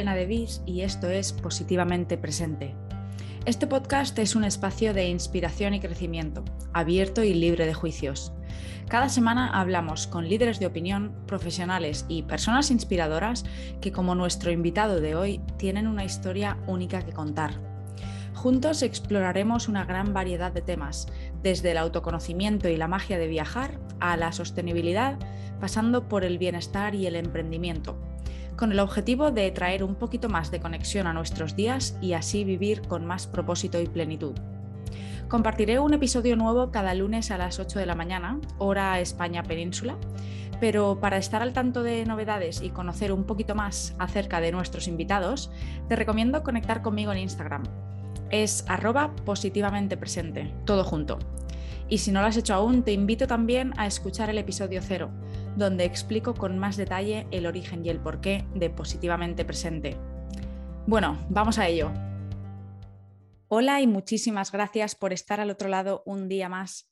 [0.00, 2.74] Elena de Vis y esto es Positivamente Presente.
[3.44, 6.42] Este podcast es un espacio de inspiración y crecimiento,
[6.72, 8.32] abierto y libre de juicios.
[8.88, 13.44] Cada semana hablamos con líderes de opinión, profesionales y personas inspiradoras
[13.82, 17.60] que, como nuestro invitado de hoy, tienen una historia única que contar.
[18.32, 21.08] Juntos exploraremos una gran variedad de temas,
[21.42, 25.18] desde el autoconocimiento y la magia de viajar a la sostenibilidad,
[25.60, 27.98] pasando por el bienestar y el emprendimiento,
[28.60, 32.44] con el objetivo de traer un poquito más de conexión a nuestros días y así
[32.44, 34.34] vivir con más propósito y plenitud.
[35.28, 39.96] Compartiré un episodio nuevo cada lunes a las 8 de la mañana, hora España Península,
[40.60, 44.88] pero para estar al tanto de novedades y conocer un poquito más acerca de nuestros
[44.88, 45.50] invitados,
[45.88, 47.62] te recomiendo conectar conmigo en Instagram.
[48.28, 51.18] Es arroba positivamente presente, todo junto.
[51.88, 55.10] Y si no lo has hecho aún, te invito también a escuchar el episodio cero,
[55.56, 59.96] donde explico con más detalle el origen y el porqué de positivamente presente.
[60.86, 61.92] Bueno, vamos a ello.
[63.48, 66.90] Hola y muchísimas gracias por estar al otro lado un día más.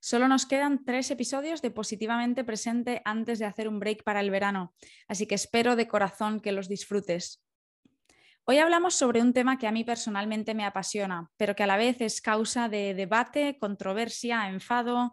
[0.00, 4.30] Solo nos quedan tres episodios de Positivamente Presente antes de hacer un break para el
[4.30, 4.74] verano,
[5.08, 7.42] así que espero de corazón que los disfrutes.
[8.44, 11.76] Hoy hablamos sobre un tema que a mí personalmente me apasiona, pero que a la
[11.76, 15.12] vez es causa de debate, controversia, enfado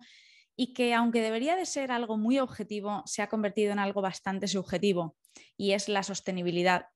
[0.55, 4.47] y que aunque debería de ser algo muy objetivo, se ha convertido en algo bastante
[4.47, 5.15] subjetivo,
[5.57, 6.87] y es la sostenibilidad.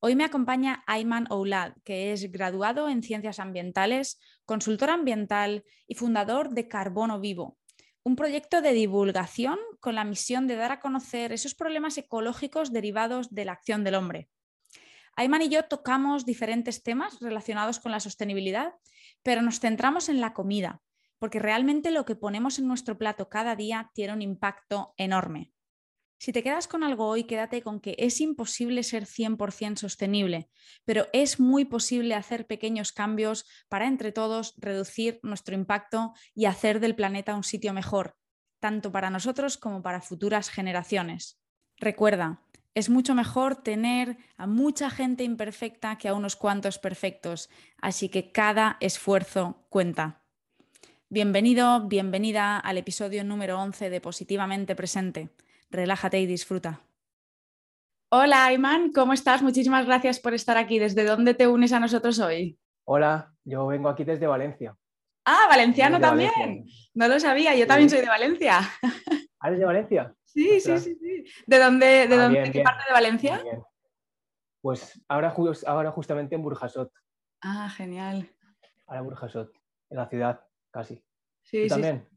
[0.00, 6.50] Hoy me acompaña Ayman Oulad, que es graduado en Ciencias Ambientales, consultor ambiental y fundador
[6.50, 7.56] de Carbono Vivo,
[8.02, 13.32] un proyecto de divulgación con la misión de dar a conocer esos problemas ecológicos derivados
[13.32, 14.28] de la acción del hombre.
[15.14, 18.74] Ayman y yo tocamos diferentes temas relacionados con la sostenibilidad,
[19.22, 20.80] pero nos centramos en la comida,
[21.22, 25.52] porque realmente lo que ponemos en nuestro plato cada día tiene un impacto enorme.
[26.18, 30.50] Si te quedas con algo hoy, quédate con que es imposible ser 100% sostenible,
[30.84, 36.80] pero es muy posible hacer pequeños cambios para entre todos reducir nuestro impacto y hacer
[36.80, 38.16] del planeta un sitio mejor,
[38.58, 41.40] tanto para nosotros como para futuras generaciones.
[41.76, 42.42] Recuerda,
[42.74, 47.48] es mucho mejor tener a mucha gente imperfecta que a unos cuantos perfectos,
[47.80, 50.21] así que cada esfuerzo cuenta.
[51.12, 55.28] Bienvenido, bienvenida al episodio número 11 de Positivamente Presente
[55.70, 56.80] relájate y disfruta.
[58.08, 59.42] Hola, Ayman, ¿cómo estás?
[59.42, 60.78] Muchísimas gracias por estar aquí.
[60.78, 62.58] ¿Desde dónde te unes a nosotros hoy?
[62.84, 64.74] Hola, yo vengo aquí desde Valencia.
[65.26, 66.64] Ah, valenciano también.
[66.94, 68.60] No lo sabía, yo también soy de Valencia.
[69.38, 70.14] ¿Ah, eres de Valencia?
[70.24, 71.24] Sí, sí, sí, sí.
[71.46, 73.44] ¿De dónde, de, ah, dónde, qué parte de Valencia?
[74.62, 75.34] Pues ahora,
[75.66, 76.90] ahora justamente en Burjasot.
[77.42, 78.30] Ah, genial.
[78.86, 79.52] Ahora en Burjasot,
[79.90, 80.40] en la ciudad,
[80.72, 80.96] casi.
[81.42, 82.08] Sí, sí, también?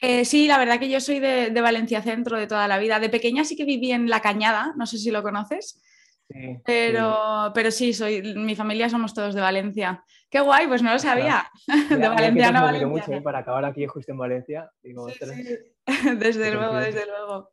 [0.00, 2.98] Eh, sí, la verdad que yo soy de, Valencia Centro de toda la vida.
[2.98, 5.82] De pequeña sí que viví en La Cañada, no sé si lo conoces.
[6.28, 7.50] Sí, pero, sí.
[7.54, 10.04] pero sí, soy, mi familia somos todos de Valencia.
[10.30, 11.50] Qué guay, pues no lo sabía.
[11.90, 12.86] de Valencia a Valencia.
[12.86, 13.20] mucho ¿eh?
[13.20, 14.70] para acabar aquí justo en Valencia.
[14.82, 17.50] desde luego, desde luego.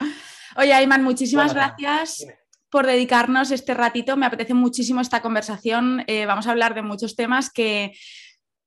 [0.55, 2.27] Oye, Ayman, muchísimas gracias.
[2.69, 4.15] por dedicarnos este ratito.
[4.15, 6.03] Me apetece muchísimo esta conversación.
[6.07, 7.93] Eh, vamos a hablar de muchos temas que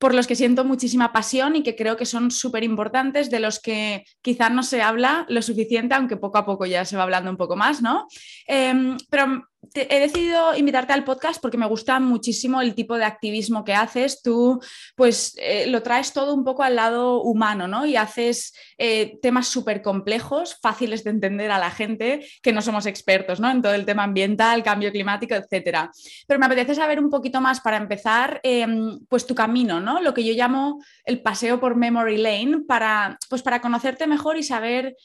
[0.01, 3.59] por los que siento muchísima pasión y que creo que son súper importantes, de los
[3.59, 7.29] que quizás no se habla lo suficiente, aunque poco a poco ya se va hablando
[7.29, 8.07] un poco más, ¿no?
[8.47, 13.63] Em, pero he decidido invitarte al podcast porque me gusta muchísimo el tipo de activismo
[13.63, 14.21] que haces.
[14.21, 14.59] Tú,
[14.95, 17.85] pues, eh, lo traes todo un poco al lado humano, ¿no?
[17.85, 22.85] Y haces eh, temas súper complejos, fáciles de entender a la gente que no somos
[22.85, 23.49] expertos, ¿no?
[23.49, 25.91] En todo el tema ambiental, cambio climático, etcétera.
[26.27, 30.01] Pero me apetece saber un poquito más para empezar, em, pues, tu camino, ¿no?
[30.01, 34.43] Lo que yo llamo el paseo por Memory Lane para, pues, para conocerte mejor y
[34.43, 34.95] saber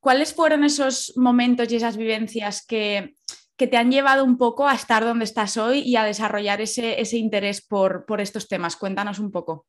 [0.00, 3.14] cuáles fueron esos momentos y esas vivencias que
[3.56, 7.16] que te han llevado un poco a estar donde estás hoy y a desarrollar ese,
[7.16, 8.76] interés por, estos temas.
[8.76, 9.66] Cuéntanos un poco.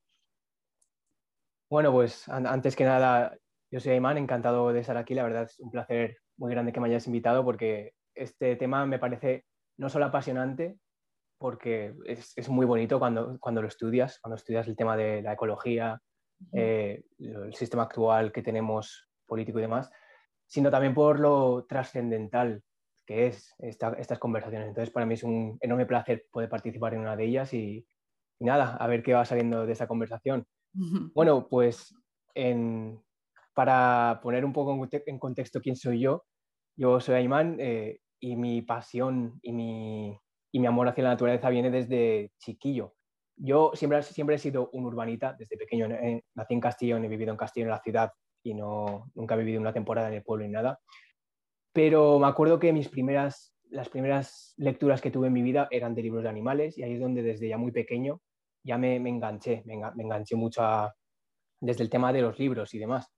[1.70, 3.38] Bueno, pues antes que nada,
[3.72, 5.14] yo soy Ayman, encantado de estar aquí.
[5.14, 9.00] La verdad es un placer muy grande que me hayas invitado porque este tema me
[9.00, 9.46] parece
[9.78, 10.78] no solo apasionante,
[11.38, 16.02] porque es, muy bonito cuando, cuando, lo estudias, cuando estudias el tema de la ecología,
[16.54, 19.92] eh, el sistema actual que tenemos político y demás,
[20.48, 22.64] sino también por lo trascendental
[23.06, 24.68] que es estas conversaciones.
[24.68, 27.86] Entonces, para mí es un enorme placer poder participar en una de ellas y,
[28.40, 30.46] nada, a ver qué va saliendo de esa conversación.
[31.14, 31.96] Bueno, pues
[33.54, 36.26] para poner un poco en contexto quién soy yo,
[36.76, 40.20] yo soy Ayman eh, y mi pasión y mi,
[40.52, 42.94] y mi, amor hacia la naturaleza viene desde chiquillo.
[43.38, 47.38] Yo siempre, siempre he sido un urbanita, desde pequeño nací en Castillo, he vivido en
[47.38, 48.12] Castillo, en la ciudad,
[48.44, 50.80] y no, nunca he vivido una temporada en el pueblo ni nada.
[51.76, 55.94] Pero me acuerdo que mis primeras las primeras lecturas que tuve en mi vida eran
[55.94, 58.22] de libros de animales y ahí es donde desde ya muy pequeño
[58.64, 60.64] ya me, enganché, me, enganché mucho
[61.60, 63.12] desde el tema de los libros y demás.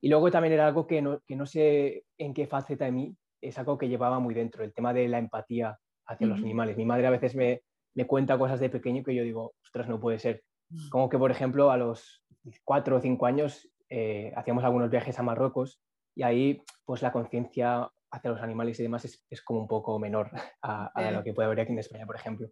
[0.00, 3.16] Y luego también era algo que no, que no sé en qué faceta de mí,
[3.40, 5.76] es algo que llevaba muy dentro, el tema de la empatía
[6.06, 6.76] hacia los animales.
[6.76, 7.62] Mi madre a veces me,
[7.94, 10.42] me cuenta cosas de pequeño que yo digo, ostras, no puede ser.
[10.70, 10.88] Mm.
[10.88, 12.24] Como que, por ejemplo, a los
[12.64, 15.80] cuatro o cinco años eh, hacíamos algunos viajes a Marruecos
[16.14, 19.98] y ahí pues la conciencia hacia los animales y demás es, es como un poco
[19.98, 20.30] menor
[20.62, 22.48] a, lo que puede haber aquí en España, por ejemplo.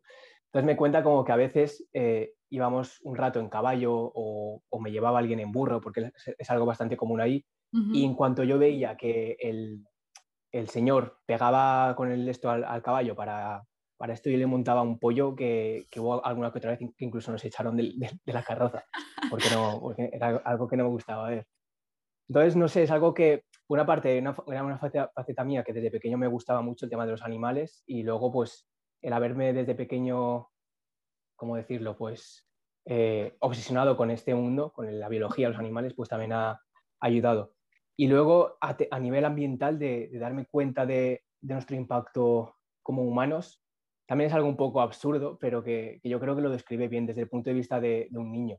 [0.47, 4.81] Entonces me cuenta como que a veces eh, íbamos un rato en caballo o, o,
[4.81, 7.45] me llevaba alguien en burro, porque es, algo bastante común ahí,
[7.95, 9.83] y en cuanto yo veía que el,
[10.53, 13.65] el señor pegaba con el esto al, caballo para,
[13.97, 17.05] para, esto y le montaba un pollo que, que, hubo alguna que otra vez que
[17.05, 18.85] incluso nos echaron de, de, la carroza,
[19.31, 21.47] porque, no, porque era algo que no me gustaba ver.
[22.29, 26.19] Entonces, no sé, es algo que, una parte, era una faceta, mía que desde pequeño
[26.19, 28.69] me gustaba mucho el tema de los animales y luego, pues,
[29.01, 30.49] el haberme desde pequeño,
[31.37, 31.97] ¿cómo decirlo?
[31.97, 32.47] Pues,
[32.85, 36.61] eh, obsesionado con este mundo, con la biología, los animales, pues también ha
[37.01, 37.55] ayudado.
[37.97, 43.63] Y luego, a, nivel ambiental, de, darme cuenta de, nuestro impacto como humanos,
[44.07, 47.23] también es algo un poco absurdo, pero que, yo creo que lo describe bien desde
[47.23, 48.59] el punto de vista de, un niño.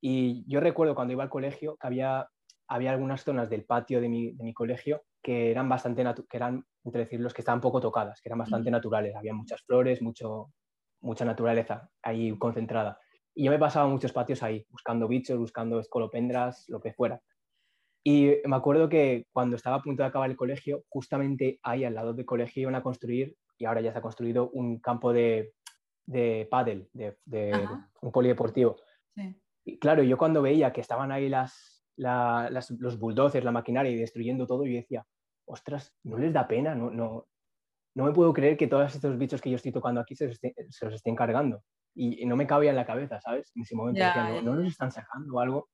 [0.00, 2.28] Y yo recuerdo cuando iba al colegio que había,
[2.68, 6.64] había algunas zonas del patio de mi, de mi colegio que eran bastante, que eran,
[6.84, 9.16] entre decirlos, que estaban poco tocadas, que eran bastante naturales.
[9.16, 10.52] Había muchas flores, mucho,
[11.00, 12.98] mucha naturaleza ahí concentrada.
[13.34, 17.20] Y yo me pasaba muchos patios ahí, buscando bichos, buscando escolopendras, lo que fuera.
[18.04, 21.94] Y me acuerdo que cuando estaba a punto de acabar el colegio, justamente ahí al
[21.94, 25.52] lado del colegio iban a construir, y ahora ya se ha construido, un campo de,
[26.06, 27.16] de pádel, de,
[28.00, 28.76] un polideportivo.
[29.64, 34.46] Y claro, yo cuando veía que estaban ahí las, los bulldozers, la maquinaria y destruyendo
[34.46, 35.04] todo, yo decía,
[35.46, 36.74] ostras, ¿no les da pena?
[36.74, 37.26] No, no,
[37.94, 40.84] no me puedo creer que todos estos bichos que yo estoy tocando aquí se, se
[40.84, 41.62] los estén cargando.
[41.94, 43.50] Y, no me cabía en la cabeza, ¿sabes?
[43.56, 45.68] En ese momento decía, ¿no, ¿no los están sacando o algo?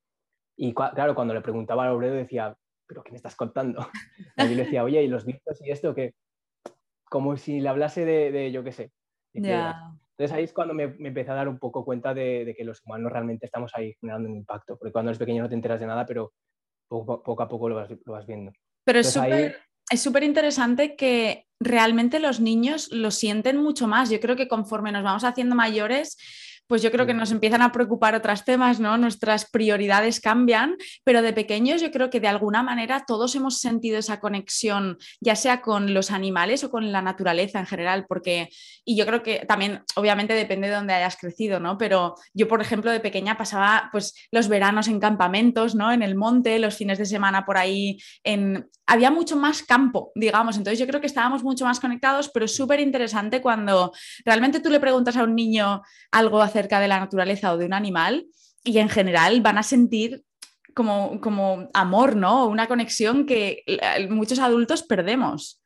[0.56, 2.56] Y claro, cuando le preguntaba al obrero decía,
[2.87, 3.81] ¿pero qué me estás contando?
[4.37, 5.94] Y yo le decía, oye, ¿y los bichos y esto?
[5.94, 6.15] que
[7.05, 8.93] Como si le hablase de, yo qué sé.
[10.17, 12.83] Entonces ahí es cuando me, me, empecé a dar un poco cuenta de, que los
[12.85, 15.87] humanos realmente estamos ahí generando un impacto, porque cuando eres pequeño no te enteras de
[15.87, 16.33] nada, pero
[16.89, 18.53] poco, poco a poco lo vas, lo vas viendo.
[18.85, 19.57] Pero es súper
[19.91, 24.11] es súper interesante que realmente los niños lo sienten mucho más.
[24.11, 26.17] Yo creo que conforme nos vamos haciendo mayores,
[26.67, 28.97] pues yo creo que nos empiezan a preocupar otros temas, ¿no?
[28.97, 33.99] Nuestras prioridades cambian, pero de pequeños yo creo que de alguna manera todos hemos sentido
[33.99, 38.49] esa conexión, ya sea con los animales o con la naturaleza en general, porque,
[38.85, 41.77] y yo creo que también, obviamente depende de dónde hayas crecido, ¿no?
[41.77, 45.93] Pero yo, por ejemplo, de pequeña pasaba pues los veranos en campamentos, ¿no?
[45.93, 48.69] En el monte, los fines de semana por ahí, en...
[48.87, 52.57] había mucho más campo, digamos, entonces yo creo que estábamos mucho más conectados, pero es
[52.57, 53.93] súper interesante cuando
[54.25, 57.75] realmente tú le preguntas a un niño algo acerca de la naturaleza o de un
[57.75, 58.27] animal
[58.62, 60.25] y en general van a sentir
[60.73, 62.47] como, como amor, ¿no?
[62.47, 63.65] Una conexión que
[64.09, 65.62] muchos adultos perdemos.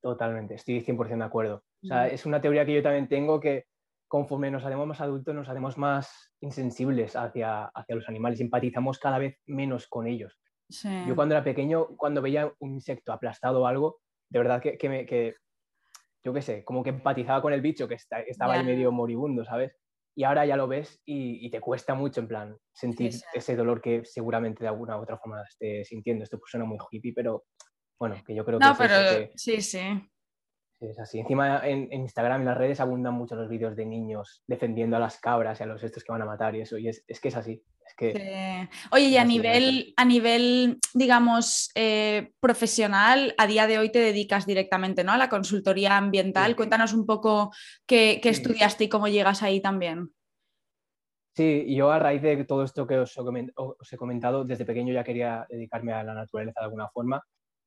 [0.00, 1.64] Totalmente, estoy 100% de acuerdo.
[1.84, 3.66] O sea, es una teoría que yo también tengo que
[4.08, 9.18] conforme nos hacemos más adultos nos hacemos más insensibles hacia, hacia los animales, empatizamos cada
[9.18, 10.38] vez menos con ellos.
[11.06, 14.88] Yo cuando era pequeño, cuando veía un insecto aplastado o algo, de verdad que, que,
[14.88, 15.36] me, que
[16.22, 19.72] yo qué sé, como que empatizaba con el bicho que estaba ahí medio moribundo, ¿sabes?
[20.14, 24.04] Y ahora ya lo ves y, te cuesta mucho, en plan, sentir ese dolor que
[24.04, 26.24] seguramente de alguna u otra forma esté sintiendo.
[26.24, 27.44] Esto pues suena muy hippie, pero
[27.98, 28.64] bueno, que yo creo que...
[28.64, 29.80] No, pero sí, sí.
[30.90, 31.20] Es así.
[31.20, 35.20] Encima en, Instagram y las redes abundan mucho los vídeos de niños defendiendo a las
[35.20, 36.76] cabras y a los estos que van a matar y eso.
[36.76, 37.62] Y es, es que es así.
[37.86, 43.92] Es que Oye, y a nivel, a nivel, digamos, eh, profesional, a día de hoy
[43.92, 45.12] te dedicas directamente ¿no?
[45.12, 46.56] a la consultoría ambiental.
[46.56, 47.52] Cuéntanos un poco
[47.86, 50.10] qué, qué estudiaste y cómo llegas ahí también.
[51.34, 53.16] Sí, yo a raíz de todo esto que os
[53.92, 57.22] he comentado, desde pequeño ya quería dedicarme a la naturaleza de alguna forma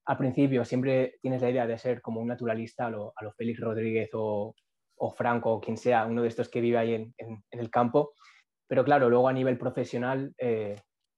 [0.06, 4.10] al principio siempre tienes la idea de ser como un naturalista a lo, Félix Rodríguez
[4.14, 4.54] o,
[5.16, 8.14] Franco o quien sea, uno de estos que vive ahí en, el campo,
[8.68, 10.76] pero claro, luego a nivel profesional eh,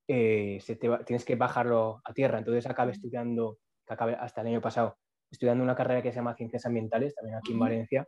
[0.08, 0.58] eh,
[1.06, 4.96] tienes que bajarlo a tierra, entonces acabé estudiando, acabé hasta el año pasado,
[5.30, 8.06] estudiando una carrera que se llama Ciencias Ambientales, también aquí en Valencia,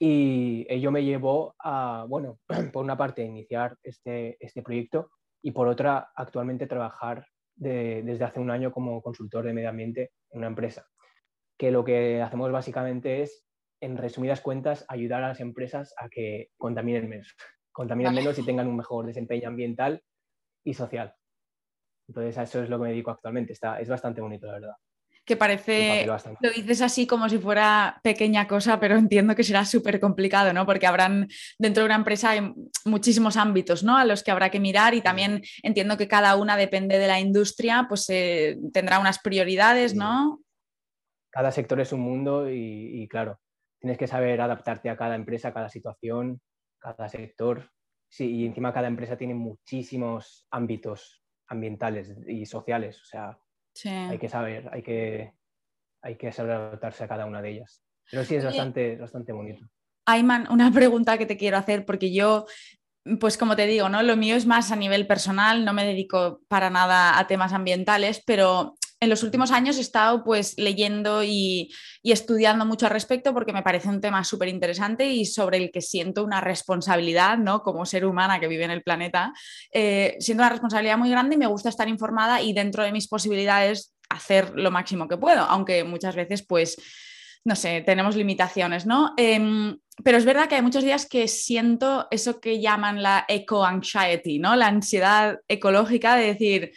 [0.00, 2.38] y ello me llevó a, bueno,
[2.72, 5.10] por una parte, iniciar este, este proyecto
[5.42, 7.26] y por otra, actualmente trabajar
[7.58, 10.86] desde hace un año como consultor de medio ambiente en una empresa,
[11.58, 13.44] que lo que hacemos básicamente es,
[13.80, 17.36] en resumidas cuentas, ayudar a las empresas a que contaminen menos,
[17.72, 20.02] contaminen menos y tengan un mejor desempeño ambiental
[20.64, 21.14] y social.
[22.08, 23.52] Entonces a eso es lo que me dedico actualmente.
[23.52, 24.74] Está, es bastante bonito, la verdad.
[25.28, 30.00] Que parece, lo dices así como si fuera pequeña cosa, pero entiendo que será súper
[30.00, 30.64] complicado, ¿no?
[30.64, 32.32] Porque habrán dentro de una empresa
[32.86, 33.98] muchísimos ámbitos, ¿no?
[33.98, 37.20] A los que habrá que mirar y también entiendo que cada una depende de la
[37.20, 40.40] industria, pues eh, tendrá unas prioridades, ¿no?
[41.30, 43.38] Cada sector es un mundo y, claro,
[43.78, 46.40] tienes que saber adaptarte a cada empresa, a cada situación,
[46.78, 47.70] cada sector.
[48.10, 53.38] Sí, y encima cada empresa tiene muchísimos ámbitos ambientales y sociales, o sea,
[53.84, 55.32] hay que saber, hay que,
[56.02, 57.82] hay que saber adaptarse a cada una de ellas.
[58.10, 59.66] Pero sí es bastante, bastante bonito.
[60.06, 62.46] Ayman, una pregunta que te quiero hacer, porque yo,
[63.20, 64.02] pues como te digo, ¿no?
[64.02, 68.22] Lo mío es más a nivel personal, no me dedico para nada a temas ambientales,
[68.26, 73.52] pero en los últimos años he estado pues leyendo y, estudiando mucho al respecto porque
[73.52, 77.62] me parece un tema súper interesante y sobre el que siento una responsabilidad, ¿no?
[77.62, 79.32] Como ser humana que vive en el planeta,
[79.72, 83.08] eh, siento una responsabilidad muy grande y me gusta estar informada y dentro de mis
[83.08, 86.78] posibilidades hacer lo máximo que puedo, aunque muchas veces pues
[87.44, 89.14] no sé, tenemos limitaciones, ¿no?
[89.16, 94.38] Em, pero es verdad que hay muchos días que siento eso que llaman la eco-anxiety,
[94.38, 94.54] ¿no?
[94.56, 96.72] La ansiedad ecológica de decir,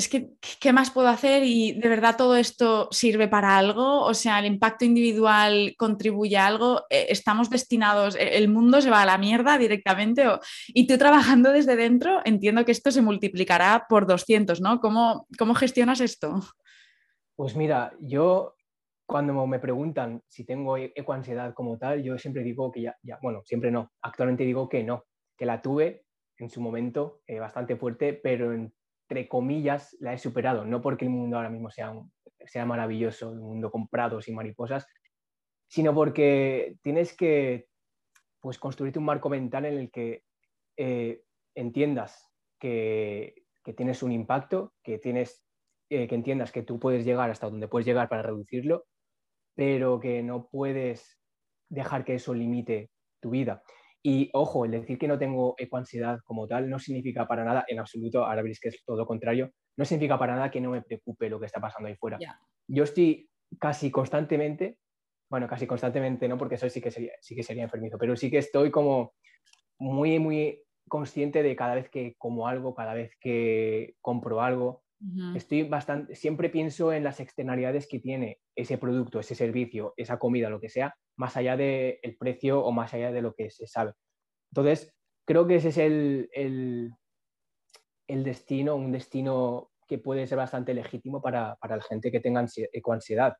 [0.00, 0.30] es que,
[0.60, 1.42] ¿qué más puedo hacer?
[1.44, 6.46] Y de verdad todo esto sirve para algo, o sea, el impacto individual contribuye a
[6.46, 10.24] algo, eh, estamos destinados, e, el mundo se va a la mierda directamente,
[10.68, 14.80] y tú trabajando desde dentro, entiendo que esto se multiplicará por 200, ¿no?
[14.80, 16.40] ¿Cómo, cómo gestionas esto?
[17.36, 18.56] Pues mira, yo
[19.04, 23.18] cuando me preguntan si tengo e, ecoansiedad como tal, yo siempre digo que ya, ya,
[23.20, 25.04] bueno, siempre no, actualmente digo que no,
[25.36, 26.06] que la tuve
[26.38, 28.72] en su momento eh, bastante fuerte, pero en
[29.10, 30.64] entre comillas, la he superado.
[30.64, 31.92] No porque el mundo ahora mismo sea,
[32.46, 34.86] sea maravilloso, un mundo con prados y mariposas,
[35.66, 37.66] sino porque tienes que
[38.38, 40.22] pues, construirte un marco mental en el que
[40.76, 41.24] eh,
[41.56, 43.34] entiendas que,
[43.76, 45.44] tienes un impacto, que, tienes,
[45.90, 48.86] eh, que entiendas que tú puedes llegar hasta donde puedes llegar para reducirlo,
[49.56, 51.20] pero que no puedes
[51.68, 52.90] dejar que eso limite
[53.20, 53.62] tu vida.
[54.02, 57.78] Y ojo, el decir que no tengo ecoansiedad como tal no significa para nada, en
[57.78, 60.82] absoluto, ahora veréis que es todo lo contrario, no significa para nada que no me
[60.82, 62.18] preocupe lo que está pasando ahí fuera.
[62.66, 63.28] Yo estoy
[63.58, 64.78] casi constantemente,
[65.28, 68.30] bueno, casi constantemente no, porque eso sí que sería, sí que sería enfermizo, pero sí
[68.30, 69.14] que estoy como
[69.78, 74.82] muy, muy consciente de cada vez que como algo, cada vez que compro algo,
[75.34, 80.50] estoy bastante, siempre pienso en las externalidades que tiene ese producto, ese servicio, esa comida,
[80.50, 83.92] lo que sea, más allá del precio o más allá de lo que se sabe.
[84.52, 84.94] Entonces,
[85.26, 86.90] creo que ese es el, el,
[88.08, 92.44] el destino, un destino que puede ser bastante legítimo para, para la gente que tenga
[92.72, 93.34] ecoansiedad,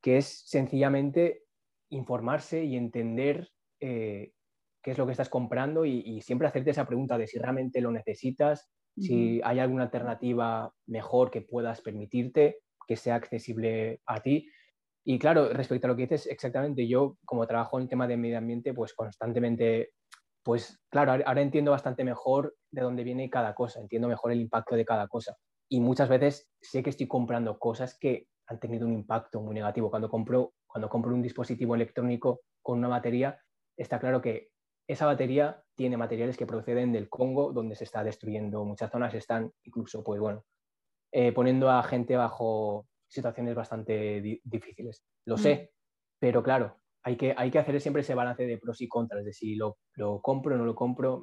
[0.00, 1.44] que es sencillamente
[1.90, 3.48] informarse y entender
[3.80, 4.32] eh,
[4.82, 7.90] qué es lo que estás comprando y, siempre hacerte esa pregunta de si realmente lo
[7.90, 14.48] necesitas, si hay alguna alternativa mejor que puedas permitirte, que sea accesible a ti.
[15.04, 18.16] Y claro, respecto a lo que dices, exactamente, yo como trabajo en el tema de
[18.16, 19.90] medio ambiente, pues constantemente,
[20.42, 24.76] pues claro, ahora entiendo bastante mejor de dónde viene cada cosa, entiendo mejor el impacto
[24.76, 25.36] de cada cosa.
[25.68, 29.90] Y muchas veces sé que estoy comprando cosas que han tenido un impacto muy negativo.
[29.90, 33.40] Cuando compro, cuando compro un dispositivo electrónico con una batería,
[33.76, 34.50] está claro que
[34.86, 39.52] esa batería tiene materiales que proceden del Congo, donde se está destruyendo muchas zonas, están
[39.64, 40.44] incluso, pues bueno,
[41.12, 45.04] eh, poniendo a gente bajo situaciones bastante difíciles.
[45.26, 45.76] Lo sé, mm.
[46.18, 49.32] pero claro, hay que, hay que hacer siempre ese balance de pros y contras, de
[49.32, 51.22] si lo, lo compro o no lo compro,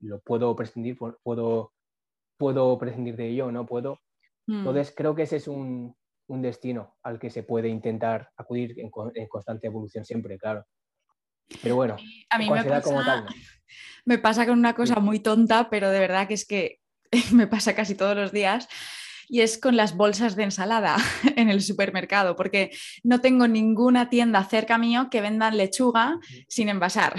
[0.00, 1.72] lo puedo prescindir, puedo,
[2.36, 4.00] puedo prescindir de ello o no puedo.
[4.46, 4.58] Mm.
[4.58, 5.96] Entonces, creo que ese es un,
[6.28, 10.64] un, destino al que se puede intentar acudir en, en constante evolución siempre, claro.
[11.62, 11.96] Pero bueno,
[12.30, 13.26] a mí me pasa,
[14.04, 16.80] me pasa con una cosa muy tonta, pero de verdad que es que
[17.32, 18.68] me pasa casi todos los días
[19.28, 20.96] y es con las bolsas de ensalada
[21.36, 22.70] en el supermercado, porque
[23.02, 27.14] no tengo ninguna tienda cerca mío que vendan lechuga sin envasar.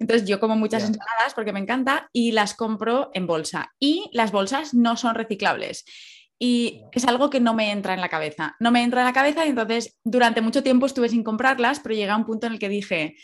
[0.00, 3.72] Entonces yo como muchas ensaladas porque me encanta y las compro en bolsa.
[3.78, 5.84] Y las bolsas no son reciclables.
[6.38, 8.56] Y es algo que no me entra en la cabeza.
[8.58, 11.94] No me entra en la cabeza y entonces durante mucho tiempo estuve sin comprarlas, pero
[11.94, 13.16] llega un punto en el que dije,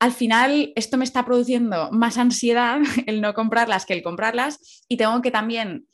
[0.00, 4.96] al final esto me está produciendo más ansiedad el no comprarlas que el comprarlas y
[4.96, 5.86] tengo que también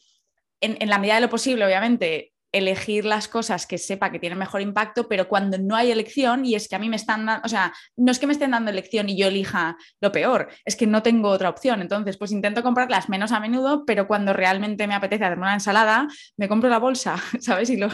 [0.60, 4.60] en, la medida de lo posible, obviamente, elegir las cosas que sepa que tienen mejor
[4.60, 7.48] impacto, pero cuando no hay elección, y es que a mí me están dando, o
[7.48, 10.86] sea, no es que me estén dando elección y yo elija lo peor, es que
[10.86, 11.82] no tengo otra opción.
[11.82, 16.06] Entonces, pues intento comprarlas menos a menudo, pero cuando realmente me apetece hacerme una ensalada,
[16.36, 17.70] me compro la bolsa, ¿sabes?
[17.70, 17.88] Y lo,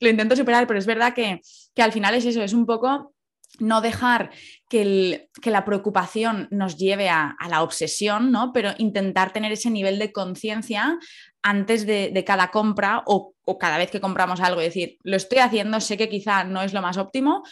[0.00, 1.40] lo intento superar, pero es verdad que,
[1.74, 3.12] que al final es eso, es un poco
[3.58, 4.30] no dejar
[4.68, 8.52] que, la preocupación nos lleve a, la obsesión, ¿no?
[8.52, 10.98] pero intentar tener ese nivel de conciencia
[11.42, 14.60] antes de, cada compra o, cada vez que compramos algo.
[14.60, 17.42] Es decir, lo estoy haciendo, sé que quizá no es lo más óptimo,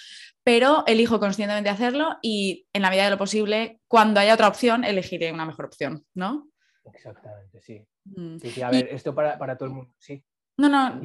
[0.44, 4.84] pero elijo conscientemente hacerlo y en la medida de lo posible, cuando haya otra opción,
[4.84, 6.48] elegiré una mejor opción, ¿no?
[6.84, 7.84] Exactamente, sí.
[8.04, 8.38] Mm.
[8.38, 10.22] Sí, a ver, esto para, todo el mundo, sí.
[10.58, 11.00] No, no,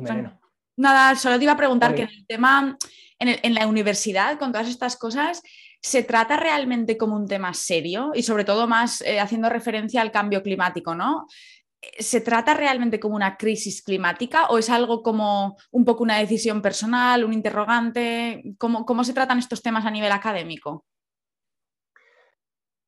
[0.78, 2.78] nada, solo te iba a preguntar que en el tema,
[3.20, 5.42] en, la universidad, con todas estas cosas,
[5.82, 10.12] ¿se trata realmente como un tema serio y sobre todo más eh, haciendo referencia al
[10.12, 11.28] cambio climático, ¿no?
[11.98, 16.62] ¿Se trata realmente como una crisis climática o es algo como un poco una decisión
[16.62, 18.44] personal, un interrogante?
[18.60, 20.86] ¿Cómo, cómo se tratan estos temas a nivel académico?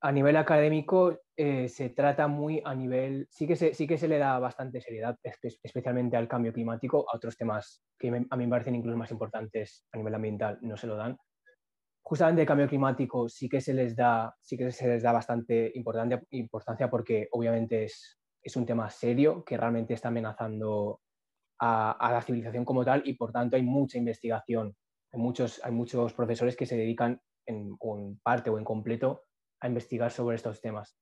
[0.02, 4.08] A nivel académico eh, se trata muy a nivel, sí que, se, sí que se
[4.08, 8.50] le da bastante seriedad, especialmente al cambio climático, a otros temas que a mí me
[8.50, 11.18] parecen incluso más importantes a nivel ambiental, no se lo dan.
[12.04, 15.72] Justamente el cambio climático sí que se les da, sí que se les da bastante
[15.74, 21.00] importancia, porque obviamente es, es un tema serio que realmente está amenazando
[21.60, 24.76] a, la civilización como tal y por tanto hay mucha investigación.
[25.12, 27.78] Hay muchos, hay muchos profesores que se dedican en,
[28.22, 29.24] parte o en completo
[29.62, 30.98] a investigar sobre estos temas.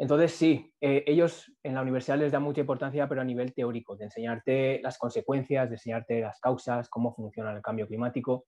[0.00, 3.96] Entonces, sí, eh, ellos en la universidad les dan mucha importancia, pero a nivel teórico,
[3.96, 8.46] de enseñarte las consecuencias, de enseñarte las causas, cómo funciona el cambio climático.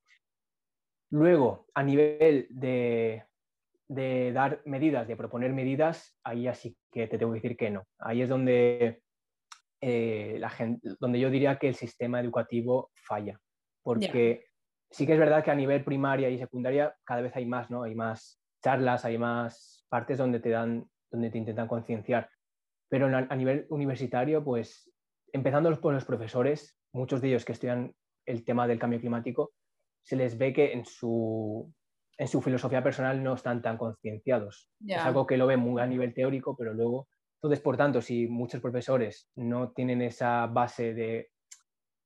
[1.11, 3.25] Luego, a nivel de,
[3.89, 7.85] dar medidas, de proponer medidas, ahí así que te tengo que decir que no.
[7.99, 9.03] Ahí es donde,
[9.81, 13.41] eh, la gente, donde yo diría que el sistema educativo falla.
[13.83, 14.45] Porque
[14.91, 17.83] sí que es verdad que a nivel primaria y secundaria cada vez hay más, ¿no?
[17.83, 22.31] Hay más charlas, hay más partes donde te dan donde te intentan concienciar.
[22.89, 24.91] Pero a nivel universitario, pues
[25.33, 27.95] empezando por los profesores, muchos de ellos que estudian
[28.27, 29.53] el tema del cambio climático,
[30.03, 31.73] se les ve que en su,
[32.17, 34.71] en su filosofía personal no están tan concienciados.
[34.87, 37.09] Es algo que lo ven muy a nivel teórico, pero luego,
[37.43, 41.31] entonces, por tanto, si muchos profesores no tienen esa base de,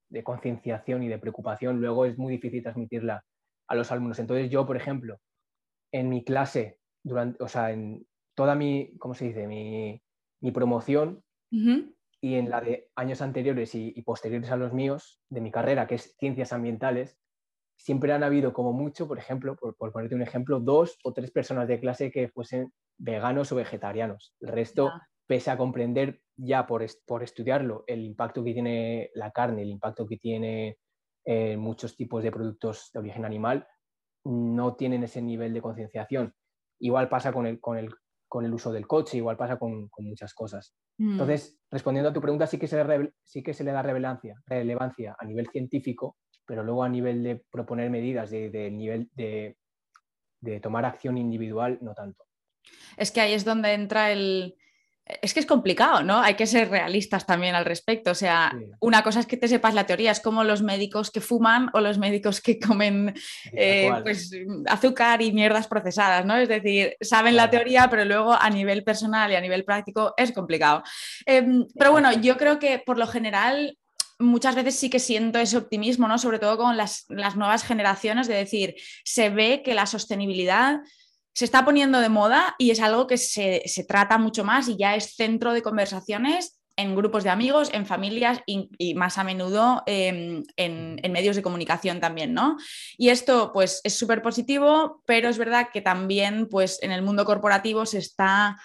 [0.08, 3.24] de concienciación y de preocupación, luego es muy difícil transmitirla
[3.68, 4.18] a los alumnos.
[4.18, 5.18] Entonces, yo, por ejemplo,
[5.92, 9.46] en mi clase, durante, o sea, en, toda mi, ¿cómo se dice?
[9.46, 10.00] Mi,
[10.52, 15.87] promoción y en la de años anteriores y, posteriores a los míos, de mi carrera,
[15.87, 17.18] que es ciencias ambientales,
[17.76, 21.68] siempre han habido como mucho, por ejemplo, por, ponerte un ejemplo, dos o tres personas
[21.68, 24.34] de clase que fuesen veganos o vegetarianos.
[24.40, 24.90] El resto,
[25.26, 30.06] pese a comprender ya por, por, estudiarlo el impacto que tiene la carne, el impacto
[30.06, 30.78] que tiene
[31.24, 33.66] eh, muchos tipos de productos de origen animal,
[34.24, 36.34] no tienen ese nivel de concienciación.
[36.80, 37.90] Igual pasa con el, con el
[38.34, 40.74] con el uso del coche, igual pasa con, muchas cosas.
[40.98, 41.12] Mm.
[41.12, 44.34] Entonces, respondiendo a tu pregunta, sí que se le, sí que se le da relevancia,
[44.44, 49.57] relevancia a nivel científico, pero luego a nivel de proponer medidas, de, nivel de,
[50.40, 52.24] de tomar acción individual, no tanto.
[52.96, 54.57] Es que ahí es donde entra el,
[55.07, 56.20] es que es complicado, ¿no?
[56.20, 58.12] Hay que ser realistas también al respecto.
[58.12, 61.20] O sea, una cosa es que te sepas la teoría, es como los médicos que
[61.20, 63.14] fuman o los médicos que comen
[63.52, 64.30] eh, pues,
[64.66, 66.37] azúcar y mierdas procesadas, ¿no?
[66.37, 70.33] Es decir, saben la teoría, pero luego a nivel personal y a nivel práctico es
[70.33, 70.83] complicado.
[71.26, 73.76] Em, pero bueno, yo creo que por lo general
[74.18, 76.18] muchas veces sí que siento ese optimismo, ¿no?
[76.18, 80.81] Sobre todo con las, las nuevas generaciones, de decir, se ve que la sostenibilidad
[81.35, 84.94] se está poniendo de moda y es algo que se, trata mucho más y ya
[84.94, 90.42] es centro de conversaciones en grupos de amigos, en familias y, más a menudo em,
[90.57, 92.57] en, medios de comunicación también, ¿no?
[92.96, 97.24] Y esto pues es súper positivo, pero es verdad que también pues en el mundo
[97.24, 98.57] corporativo se está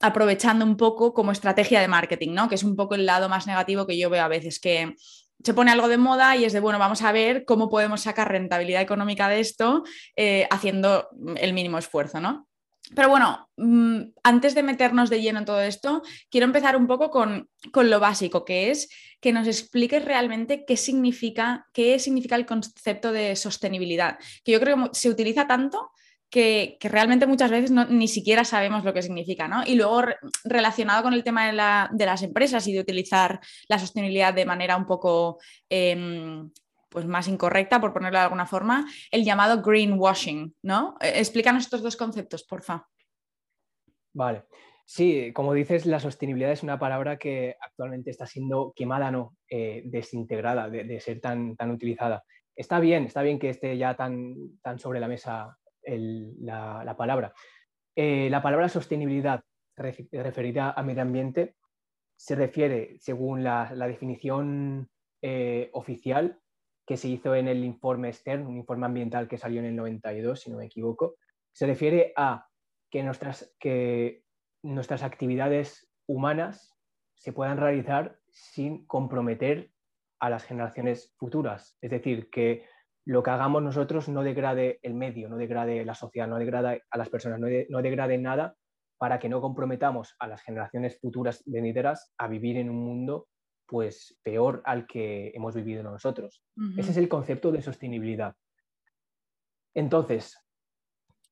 [0.00, 2.48] aprovechando un poco como estrategia de marketing, ¿no?
[2.48, 4.94] Que es un poco el lado más negativo que yo veo a veces, que
[5.42, 8.30] se pone algo de moda y es de, bueno, vamos a ver cómo podemos sacar
[8.30, 9.84] rentabilidad económica de esto
[10.16, 12.48] eh, haciendo el mínimo esfuerzo, ¿no?
[12.94, 17.10] Pero bueno, mm, antes de meternos de lleno en todo esto, quiero empezar un poco
[17.10, 22.44] con, con, lo básico, que es que nos expliques realmente qué significa, qué significa el
[22.44, 25.92] concepto de sostenibilidad, que yo creo que se utiliza tanto,
[26.30, 29.62] que, realmente muchas veces ni siquiera sabemos lo que significa, ¿no?
[29.64, 30.02] Y luego
[30.44, 34.86] relacionado con el tema de, las empresas y de utilizar la sostenibilidad de manera un
[34.86, 36.50] poco em,
[36.88, 40.96] pues más incorrecta, por ponerlo de alguna forma, el llamado greenwashing, ¿no?
[41.00, 42.86] Eh, explícanos estos dos conceptos, porfa.
[44.12, 44.44] Vale.
[44.86, 49.82] Sí, como dices, la sostenibilidad es una palabra que actualmente está siendo quemada, no, eh,
[49.86, 52.22] desintegrada de, ser tan, tan utilizada.
[52.54, 57.32] Está bien, está bien que esté ya tan, tan sobre la mesa la, palabra.
[57.96, 59.42] Eh, la palabra sostenibilidad
[59.76, 61.56] referida a medio ambiente
[62.16, 64.88] se refiere, según la, definición
[65.22, 66.40] eh, oficial
[66.86, 70.40] que se hizo en el informe Stern, un informe ambiental que salió en el 92,
[70.40, 71.16] si no me equivoco,
[71.52, 72.46] se refiere a
[72.90, 74.22] que nuestras, que
[74.62, 76.74] nuestras actividades humanas
[77.14, 79.70] se puedan realizar sin comprometer
[80.20, 81.76] a las generaciones futuras.
[81.80, 82.64] Es decir, que
[83.06, 86.98] lo que hagamos nosotros no degrade el medio, no degrade la sociedad, no degrade a
[86.98, 88.56] las personas, no, degrade nada
[88.96, 93.28] para que no comprometamos a las generaciones futuras venideras a vivir en un mundo
[93.66, 96.42] pues peor al que hemos vivido nosotros.
[96.76, 98.34] Ese es el concepto de sostenibilidad.
[99.74, 100.38] Entonces,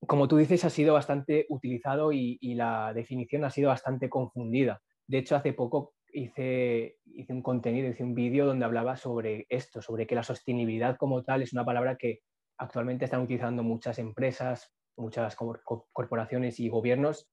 [0.07, 4.81] como tú dices, ha sido bastante utilizado y, la definición ha sido bastante confundida.
[5.07, 9.81] De hecho, hace poco hice, hice un contenido, hice un vídeo donde hablaba sobre esto,
[9.81, 12.19] sobre que la sostenibilidad como tal es una palabra que
[12.57, 17.29] actualmente están utilizando muchas empresas, muchas corporaciones y gobiernos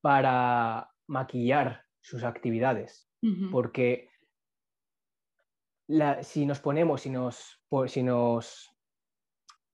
[0.00, 3.08] para maquillar sus actividades.
[3.50, 4.10] Porque
[6.22, 8.70] si nos ponemos, si nos, si nos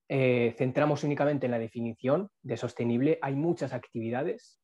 [0.08, 4.60] eh, centramos únicamente en la definición de sostenible, hay muchas actividades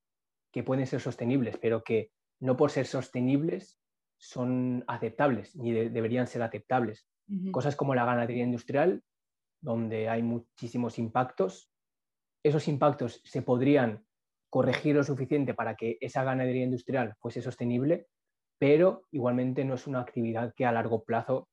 [0.52, 3.77] que pueden ser sostenibles, pero que no por ser sostenibles
[4.18, 7.06] son aceptables, ni deberían ser aceptables.
[7.50, 9.02] Cosas como la ganadería industrial,
[9.60, 11.70] donde hay muchísimos impactos,
[12.42, 14.04] esos impactos se podrían
[14.50, 18.06] corregir lo suficiente para que esa ganadería industrial fuese sostenible,
[18.58, 21.48] pero igualmente no es una actividad que a largo plazo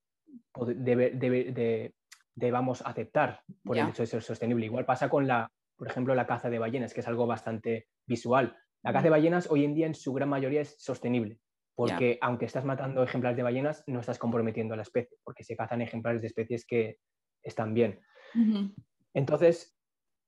[0.76, 1.94] debe, de,
[2.34, 4.66] debamos aceptar por el hecho de ser sostenible.
[4.66, 8.58] Igual pasa con la, por ejemplo, la caza de ballenas, que es algo bastante visual.
[8.82, 11.40] La caza de ballenas hoy en día en su gran mayoría es sostenible,
[11.76, 15.56] porque aunque estás matando ejemplares de ballenas, no estás comprometiendo a la especie, porque se
[15.56, 16.98] cazan ejemplares de especies que
[17.44, 18.00] están bien.
[19.14, 19.78] Entonces,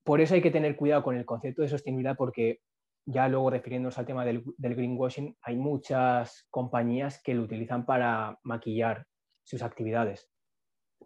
[0.04, 2.60] por eso hay que tener cuidado con el concepto de sostenibilidad, porque
[3.06, 8.38] ya luego refiriéndonos al tema del, del greenwashing, hay muchas compañías que lo utilizan para
[8.44, 9.06] maquillar
[9.44, 10.30] sus actividades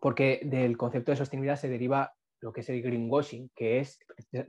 [0.02, 4.00] porque del concepto de sostenibilidad se deriva lo que es el greenwashing, que es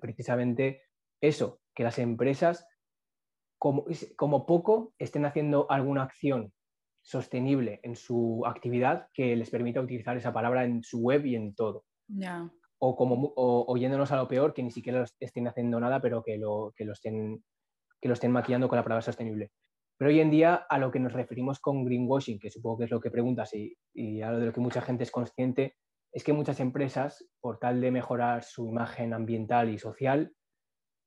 [0.00, 0.82] precisamente
[1.20, 2.66] eso, que las empresas
[3.62, 3.84] como,
[4.16, 6.52] como poco estén haciendo alguna acción
[7.00, 11.54] sostenible en su actividad que les permita utilizar esa palabra en su web y en
[11.54, 11.84] todo.
[12.80, 16.72] O, como, oyéndonos a lo peor, que ni siquiera estén haciendo nada, pero que lo,
[16.74, 17.44] que lo, estén,
[18.00, 19.52] que lo estén maquillando con la palabra sostenible.
[19.96, 22.90] Pero hoy en día a lo que nos referimos con greenwashing, que supongo que es
[22.90, 25.76] lo que preguntas y, y a lo de lo que mucha gente es consciente,
[26.12, 30.34] es que muchas empresas, por tal de mejorar su imagen ambiental y social,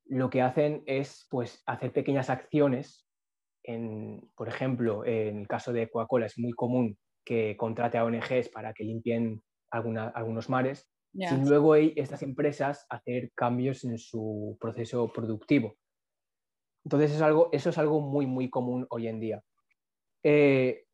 [0.06, 3.08] lo que hacen es pues, hacer pequeñas acciones.
[3.64, 8.50] En, por ejemplo, en el caso de Coca-Cola es muy común que contrate a ONGs
[8.50, 9.42] para que limpien
[9.72, 15.76] algunos mares, sin luego estas empresas hacer cambios en su proceso productivo.
[16.84, 19.42] Entonces es algo, eso es algo muy, muy común hoy en día.
[20.24, 20.86] Eh,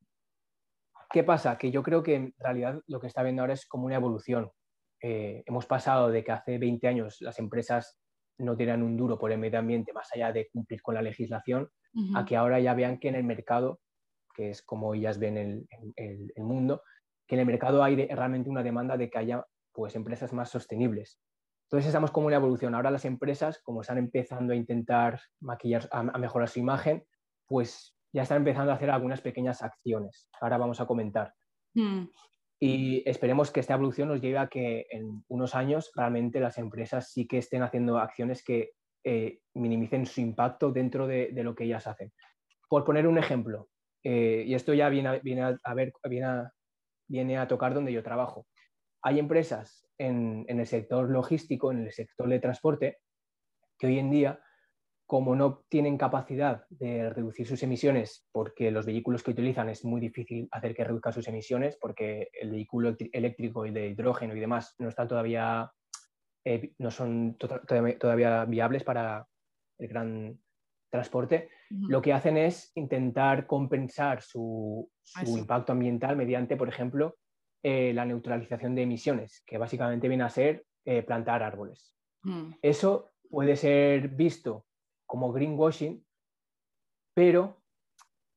[1.12, 1.58] ¿Qué pasa?
[1.58, 4.50] Que yo creo que en realidad lo que está viendo ahora es como una evolución.
[5.02, 8.01] Eh, hemos pasado de que hace 20 años las empresas
[8.42, 11.70] no tiran un duro por el medio ambiente más allá de cumplir con la legislación,
[12.16, 13.82] a que ahora ya vean que en el mercado,
[14.34, 16.84] que es como ellas ven el, el, mundo,
[17.28, 21.20] que en el mercado hay realmente una demanda de que haya pues, empresas más sostenibles.
[21.66, 22.76] Entonces estamos como una evolución.
[22.76, 27.06] Ahora las empresas, como están empezando a intentar maquillar, a, mejorar su imagen,
[27.46, 30.28] pues ya están empezando a hacer algunas pequeñas acciones.
[30.40, 31.34] Ahora vamos a comentar.
[31.74, 32.06] Hmm.
[32.64, 37.12] Y esperemos que esta evolución nos lleve a que en unos años realmente las empresas
[37.12, 41.88] sí que estén haciendo acciones que eh, minimicen su impacto dentro de, lo que ellas
[41.88, 42.14] hacen.
[42.70, 43.70] Por poner un ejemplo,
[44.04, 45.10] eh, y esto ya viene,
[45.64, 46.50] a, ver, viene,
[47.08, 48.46] viene a tocar donde yo trabajo.
[49.02, 53.00] Hay empresas en, el sector logístico, en el sector de transporte,
[53.80, 54.40] que hoy en día,
[55.12, 60.00] como no tienen capacidad de reducir sus emisiones, porque los vehículos que utilizan es muy
[60.00, 64.74] difícil hacer que reduzcan sus emisiones, porque el vehículo eléctrico y de hidrógeno y demás
[64.80, 65.70] no están todavía,
[66.46, 69.28] eh, no son todavía viables para
[69.80, 70.40] el gran
[70.90, 77.18] transporte, lo que hacen es intentar compensar su, su impacto ambiental mediante, por ejemplo,
[77.62, 81.94] eh, la neutralización de emisiones, que básicamente viene a ser eh, plantar árboles.
[82.24, 82.54] Mm.
[82.62, 84.68] Eso puede ser visto
[85.12, 86.06] como greenwashing,
[87.14, 87.62] pero,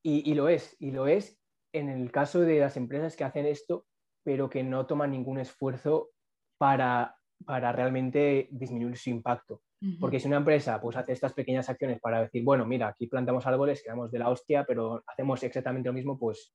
[0.03, 1.39] y, lo es, y lo es
[1.73, 3.85] en el caso de las empresas que hacen esto,
[4.25, 6.09] pero que no toman ningún esfuerzo
[6.57, 9.61] para, para realmente disminuir su impacto.
[10.01, 13.47] Porque si una empresa pues, hace estas pequeñas acciones para decir, bueno, mira, aquí plantamos
[13.47, 16.53] árboles, quedamos de la hostia, pero hacemos exactamente lo mismo, pues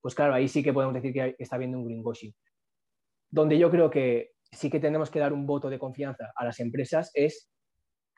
[0.00, 2.34] pues claro, ahí sí que podemos decir que está habiendo un greenwashing.
[3.30, 6.58] Donde yo creo que sí que tenemos que dar un voto de confianza a las
[6.58, 7.52] empresas es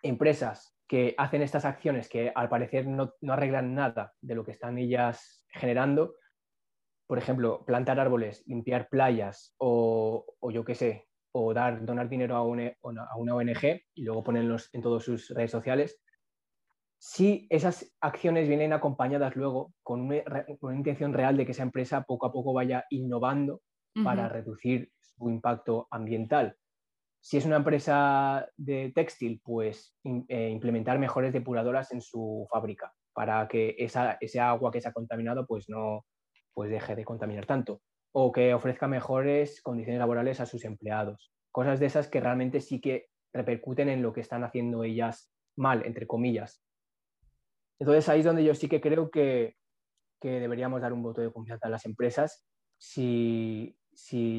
[0.02, 4.78] empresas que hacen estas acciones que al parecer no, arreglan nada de lo que están
[4.78, 6.14] ellas generando.
[7.06, 12.42] Por ejemplo, plantar árboles, limpiar playas o, yo qué sé, o dar, donar dinero a
[12.42, 16.00] una, a una ONG y luego ponerlos en todas sus redes sociales.
[16.98, 20.22] si esas acciones vienen acompañadas luego con una,
[20.74, 23.62] intención real de que esa empresa poco a poco vaya innovando
[24.04, 26.56] para reducir su impacto ambiental.
[27.22, 33.46] Si es una empresa de textil, pues eh, implementar mejores depuradoras en su fábrica para
[33.46, 36.04] que esa, ese agua que se ha contaminado pues no
[36.52, 37.80] pues deje de contaminar tanto.
[38.12, 41.32] O que ofrezca mejores condiciones laborales a sus empleados.
[41.50, 45.86] Cosas de esas que realmente sí que repercuten en lo que están haciendo ellas mal,
[45.86, 46.62] entre comillas.
[47.78, 49.56] Entonces ahí es donde yo sí que creo que,
[50.20, 52.46] deberíamos dar un voto de confianza a las empresas
[52.78, 53.76] si,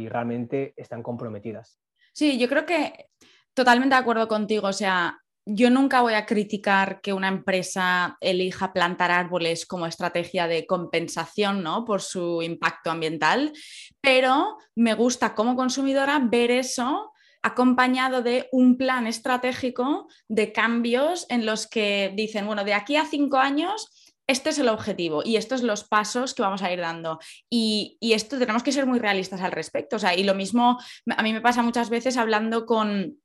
[0.10, 1.83] realmente están comprometidas.
[2.14, 3.08] Sí, yo creo que
[3.54, 4.68] totalmente de acuerdo contigo.
[4.68, 10.48] O sea, yo nunca voy a criticar que una empresa elija plantar árboles como estrategia
[10.48, 11.84] de compensación ¿no?
[11.84, 13.52] por su impacto ambiental,
[14.00, 21.46] pero me gusta como consumidora ver eso acompañado de un plan estratégico de cambios en
[21.46, 23.90] los que dicen, bueno, de aquí a cinco años
[24.28, 27.20] este es el objetivo y estos son los pasos que vamos a ir dando.
[27.50, 29.96] Y, esto tenemos que ser muy realistas al respecto.
[29.96, 30.80] O sea, y lo mismo
[31.16, 33.18] a mí me pasa muchas veces hablando con,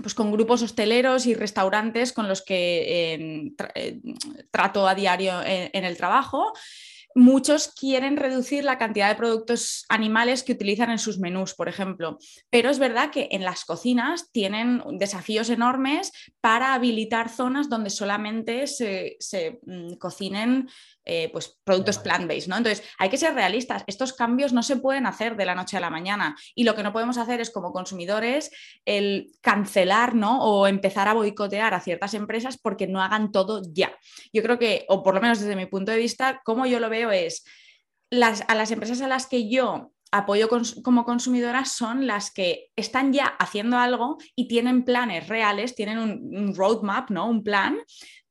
[0.00, 4.00] pues con grupos hosteleros y restaurantes con los que eh, eh,
[4.50, 6.52] trato a diario en el trabajo
[7.16, 12.18] muchos quieren reducir la cantidad de productos animales que utilizan en sus menús, por ejemplo.
[12.50, 18.66] Pero es verdad que en las cocinas tienen desafíos enormes para habilitar zonas donde solamente
[18.66, 19.16] se,
[19.62, 20.68] mm, cocinen
[21.08, 22.56] eh, pues, productos plant-based, ¿no?
[22.56, 23.84] Entonces, hay que ser realistas.
[23.86, 26.36] Estos cambios no se pueden hacer de la noche a la mañana.
[26.56, 28.50] Y lo que no podemos hacer es, como consumidores,
[28.84, 30.42] el cancelar, ¿no?
[30.42, 33.96] O empezar a boicotear a ciertas empresas porque no hagan todo ya.
[34.32, 36.90] Yo creo que, o por lo menos desde mi punto de vista, como yo lo
[36.90, 37.44] veo es,
[38.10, 40.48] las, a las empresas a las que yo apoyo
[40.82, 46.36] como consumidora son las que están ya haciendo algo y tienen planes reales, tienen un,
[46.36, 47.28] un roadmap, ¿no?
[47.28, 47.78] Un plan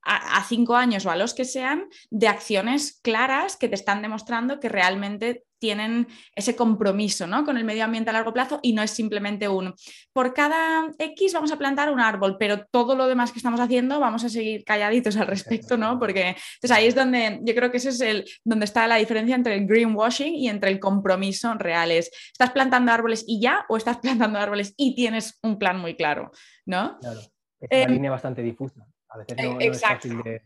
[0.05, 4.59] a, cinco años o a los que sean, de acciones claras que te están demostrando
[4.59, 7.43] que realmente tienen ese compromiso ¿no?
[7.43, 9.73] con el medio ambiente a largo plazo y no es simplemente un,
[10.13, 13.99] por cada X vamos a plantar un árbol, pero todo lo demás que estamos haciendo
[13.99, 15.97] vamos a seguir calladitos al respecto, ¿no?
[15.99, 19.35] Porque entonces ahí es donde yo creo que ese es el, donde está la diferencia
[19.35, 21.91] entre el greenwashing y entre el compromiso real.
[21.91, 26.31] ¿estás plantando árboles y ya o estás plantando árboles y tienes un plan muy claro?
[26.65, 26.97] ¿no?
[26.99, 27.19] Claro,
[27.59, 28.85] es una em, línea bastante difusa.
[29.15, 30.41] A veces no, es fácil de,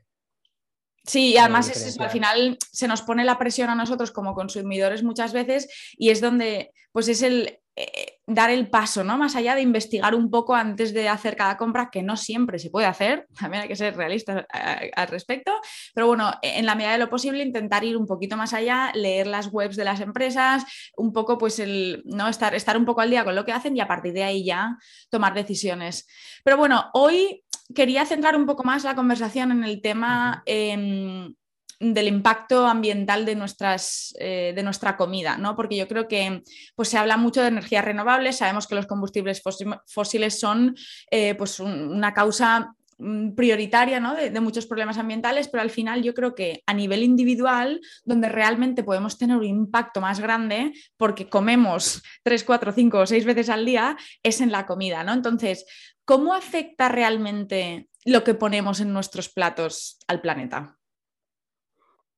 [1.06, 5.02] Sí, y además es al final se nos pone la presión a nosotros como consumidores
[5.02, 9.18] muchas veces y es donde pues es el eh, dar el paso, ¿no?
[9.18, 12.70] Más allá de investigar un poco antes de hacer cada compra, que no siempre se
[12.70, 15.52] puede hacer, también hay que ser realistas eh, al respecto,
[15.96, 19.28] pero bueno, en la medida de lo posible intentar ir un poquito más allá, leer
[19.28, 20.64] las webs de las empresas,
[20.98, 22.28] un poco pues el, ¿no?
[22.28, 24.44] Estar, estar un poco al día con lo que hacen y a partir de ahí
[24.44, 24.78] ya
[25.10, 26.06] tomar decisiones.
[26.44, 31.34] Pero bueno, hoy quería centrar un poco más la conversación en el tema em,
[31.80, 35.56] del impacto ambiental de, nuestras, eh, de nuestra comida, ¿no?
[35.56, 36.44] Porque yo creo que
[36.76, 39.42] pues, se habla mucho de energías renovables, sabemos que los combustibles
[39.88, 40.76] fósiles son
[41.10, 44.14] eh, pues, una causa mm, prioritaria ¿no?
[44.14, 48.28] de, de, muchos problemas ambientales, pero al final yo creo que a nivel individual, donde
[48.28, 53.48] realmente podemos tener un impacto más grande, porque comemos 3, 4, 5 o 6 veces
[53.48, 55.06] al día, es en la comida.
[55.06, 55.14] ¿no?
[55.14, 55.66] Entonces,
[56.10, 60.76] ¿cómo afecta realmente lo que ponemos en nuestros platos al planeta?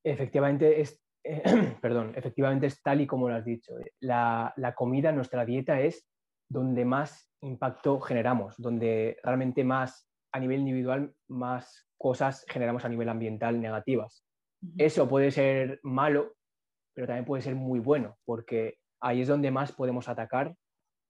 [0.02, 1.04] Efectivamente es,
[1.82, 3.74] perdón, efectivamente es tal y como lo has dicho.
[4.00, 6.08] La, comida, nuestra dieta es
[6.48, 13.10] donde más impacto generamos, donde realmente más a nivel individual más cosas generamos a nivel
[13.10, 14.26] ambiental negativas.
[14.78, 16.38] Eso puede ser malo,
[16.94, 20.56] pero también puede ser muy bueno, porque ahí es donde más podemos atacar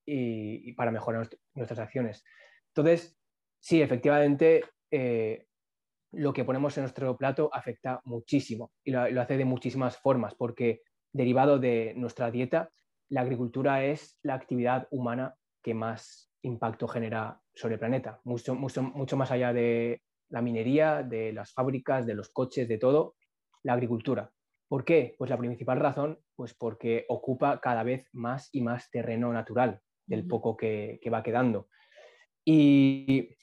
[0.04, 2.24] y para mejorar nuestras acciones.
[2.74, 3.18] Entonces,
[3.60, 5.46] sí, efectivamente, eh,
[6.12, 10.80] lo que ponemos en nuestro plato afecta muchísimo y lo, hace de muchísimas formas, porque
[11.12, 12.70] derivado de nuestra dieta,
[13.10, 18.82] la agricultura es la actividad humana que más impacto genera sobre el planeta, mucho, mucho,
[18.82, 23.16] mucho más allá de la minería, de las fábricas, de los coches, de todo,
[23.62, 24.32] la agricultura.
[24.66, 25.14] ¿Por qué?
[25.18, 30.26] Pues la principal razón, pues porque ocupa cada vez más y más terreno natural del
[30.26, 31.68] poco que va quedando.
[32.44, 33.36] Y,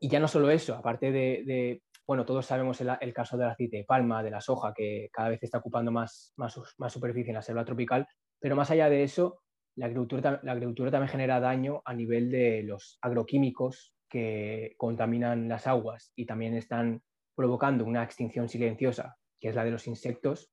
[0.00, 4.22] ya no solo eso, aparte de, bueno, todos sabemos el, caso del aceite de palma,
[4.22, 6.52] de la soja, que cada vez está ocupando más, más,
[6.92, 8.06] superficie en la selva tropical,
[8.38, 9.40] pero más allá de eso,
[9.76, 15.66] la agricultura, la agricultura también genera daño a nivel de los agroquímicos que contaminan las
[15.66, 17.02] aguas y también están
[17.34, 20.50] provocando una extinción silenciosa, que es la de los insectos,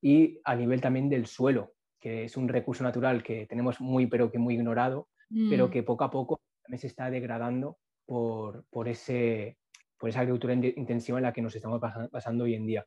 [0.00, 4.30] y a nivel también del suelo, que es un recurso natural que tenemos muy, pero
[4.30, 5.08] que muy ignorado,
[5.50, 5.70] pero mm.
[5.70, 6.40] que poco a poco
[6.78, 9.58] se está degradando por, ese,
[9.98, 11.80] por esa agricultura intensiva en la que nos estamos
[12.10, 12.86] pasando hoy en día.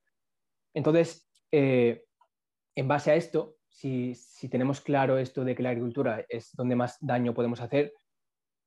[0.73, 2.03] Entonces, eh,
[2.75, 4.15] en base a esto, si,
[4.49, 7.93] tenemos claro esto de que la agricultura es donde más daño podemos hacer,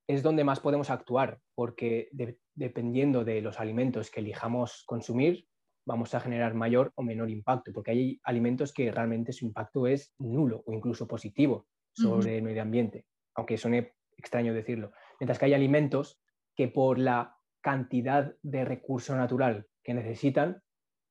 [0.06, 2.08] es donde más podemos actuar, porque
[2.54, 5.46] dependiendo de los alimentos que elijamos consumir,
[5.86, 10.14] vamos a generar mayor o menor impacto, porque hay alimentos que realmente su impacto es
[10.18, 14.92] nulo o incluso positivo sobre el medio ambiente, aunque suene extraño decirlo.
[15.18, 16.20] Mientras que hay alimentos
[16.54, 20.62] que por la cantidad de recurso natural que necesitan,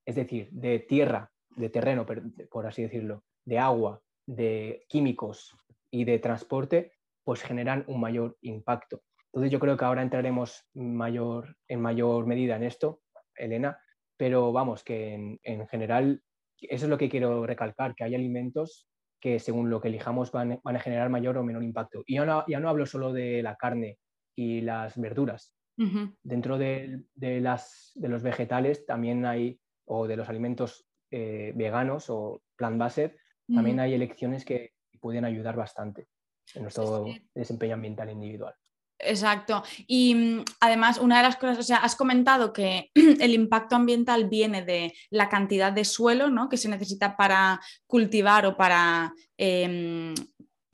[0.05, 5.55] es decir, de tierra, de terreno, por así decirlo, de agua, de químicos
[5.89, 6.93] y de transporte,
[7.23, 9.01] pues generan un mayor impacto.
[9.33, 13.01] Entonces yo creo que ahora entraremos mayor, en mayor medida en esto,
[13.35, 13.79] Elena,
[14.17, 16.23] pero vamos, que en, general
[16.61, 18.87] eso es lo que quiero recalcar, que hay alimentos
[19.19, 22.03] que según lo que elijamos van, a generar mayor o menor impacto.
[22.05, 23.97] Y ya no, ya no hablo solo de la carne
[24.35, 25.53] y las verduras.
[26.23, 32.41] Dentro de, las, de los vegetales también hay, o de los alimentos eh, veganos o
[32.55, 33.15] plant-based,
[33.53, 36.07] también hay elecciones que pueden ayudar bastante
[36.55, 38.55] en nuestro desempeño ambiental individual.
[38.99, 39.63] Exacto.
[39.85, 44.27] Y mm, además, una de las cosas, o sea, has comentado que el impacto ambiental
[44.27, 46.49] viene de la cantidad de suelo ¿no?
[46.49, 50.13] que se necesita para cultivar o para em,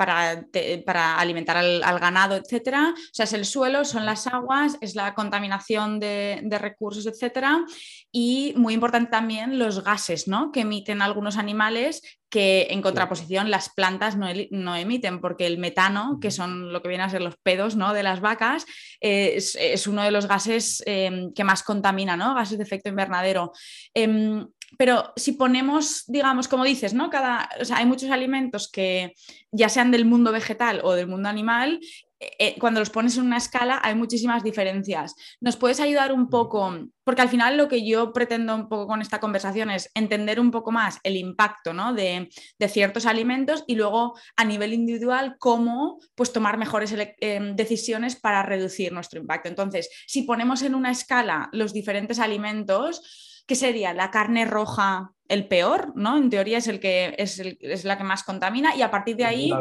[0.06, 2.94] para, alimentar al, ganado, etcétera.
[2.96, 7.64] O sea, es el suelo, son las aguas, es la contaminación de, recursos, etcétera.
[8.12, 10.52] Y muy importante también los gases ¿no?
[10.52, 16.32] que emiten algunos animales que en contraposición las plantas no, emiten, porque el metano, que
[16.32, 17.94] son lo que vienen a ser los pedos ¿no?
[17.94, 18.66] de las vacas,
[19.00, 22.34] es, uno de los gases em, que más contamina, ¿no?
[22.34, 23.52] gases de efecto invernadero.
[23.94, 27.10] Em, pero si ponemos, digamos, como dices, ¿no?
[27.10, 29.14] Cada, hay muchos alimentos que
[29.52, 31.80] ya sean del mundo vegetal o del mundo animal,
[32.24, 35.16] eh, eh, cuando los pones en una escala hay muchísimas diferencias.
[35.42, 36.74] ¿Nos puedes ayudar un poco?
[37.04, 40.52] Porque al final lo que yo pretendo un poco con esta conversación es entender un
[40.52, 42.30] poco más el impacto de,
[42.70, 48.94] ciertos alimentos y luego a nivel individual cómo pues, tomar mejores eh, decisiones para reducir
[48.94, 49.50] nuestro impacto.
[49.50, 53.94] Entonces, si ponemos en una escala los diferentes alimentos, ¿qué sería?
[53.94, 56.18] La carne roja el peor, ¿no?
[56.18, 59.52] En teoría es, el que, es, la que más contamina y a partir de ahí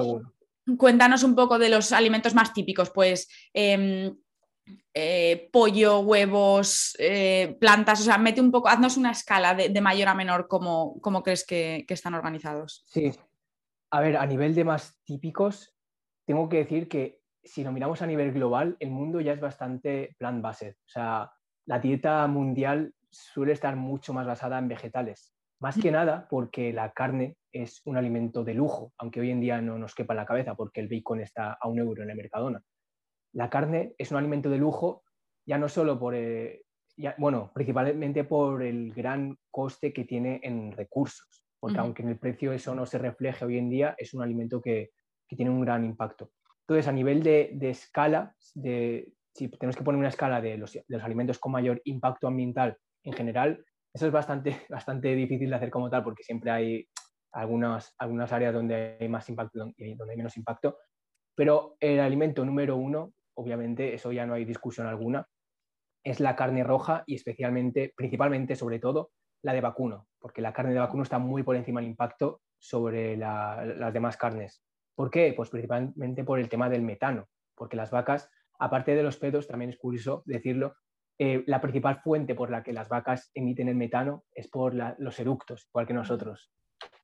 [0.77, 4.15] cuéntanos un poco de los alimentos más típicos, pues em,
[4.95, 10.09] eh, pollo, huevos, eh, plantas, o sea, mete un poco, haznos una escala de, mayor
[10.09, 12.85] a menor como, crees que, están organizados.
[12.87, 13.11] Sí,
[13.91, 15.75] a ver, a nivel de más típicos,
[16.27, 20.15] tengo que decir que si lo miramos a nivel global, el mundo ya es bastante
[20.19, 21.33] plant-based, o sea,
[21.67, 25.35] la dieta mundial suele estar mucho más basada en vegetales.
[25.61, 29.61] Más que nada porque la carne es un alimento de lujo, aunque hoy en día
[29.61, 32.17] no nos quepa en la cabeza porque el bacon está a un euro en el
[32.17, 32.61] Mercadona.
[33.33, 35.05] La carne es un alimento de lujo
[35.47, 36.63] ya no solo por, eh,
[37.19, 42.53] bueno, principalmente por el gran coste que tiene en recursos, porque aunque en el precio
[42.53, 44.91] eso no se refleje hoy en día, es un alimento que,
[45.35, 46.31] tiene un gran impacto.
[46.61, 50.85] Entonces, a nivel de, escala, de, si tenemos que poner una escala de los, de
[50.89, 55.71] los alimentos con mayor impacto ambiental en general, eso es bastante, bastante difícil de hacer
[55.71, 56.89] como tal porque siempre hay
[57.33, 60.79] algunas, algunas áreas donde hay más impacto y donde hay menos impacto.
[61.35, 65.27] Pero el alimento número uno, obviamente, eso ya no hay discusión alguna,
[66.05, 69.13] es la carne roja y especialmente, principalmente, sobre todo,
[69.43, 73.17] la de vacuno, porque la carne de vacuno está muy por encima del impacto sobre
[73.17, 74.63] las demás carnes.
[74.95, 75.33] ¿Por qué?
[75.37, 79.71] Pues principalmente por el tema del metano, porque las vacas, aparte de los pedos, también
[79.71, 80.77] es curioso decirlo,
[81.25, 85.21] eh, la principal fuente por la que las vacas emiten el metano es por los
[85.21, 86.51] eructos, igual que nosotros,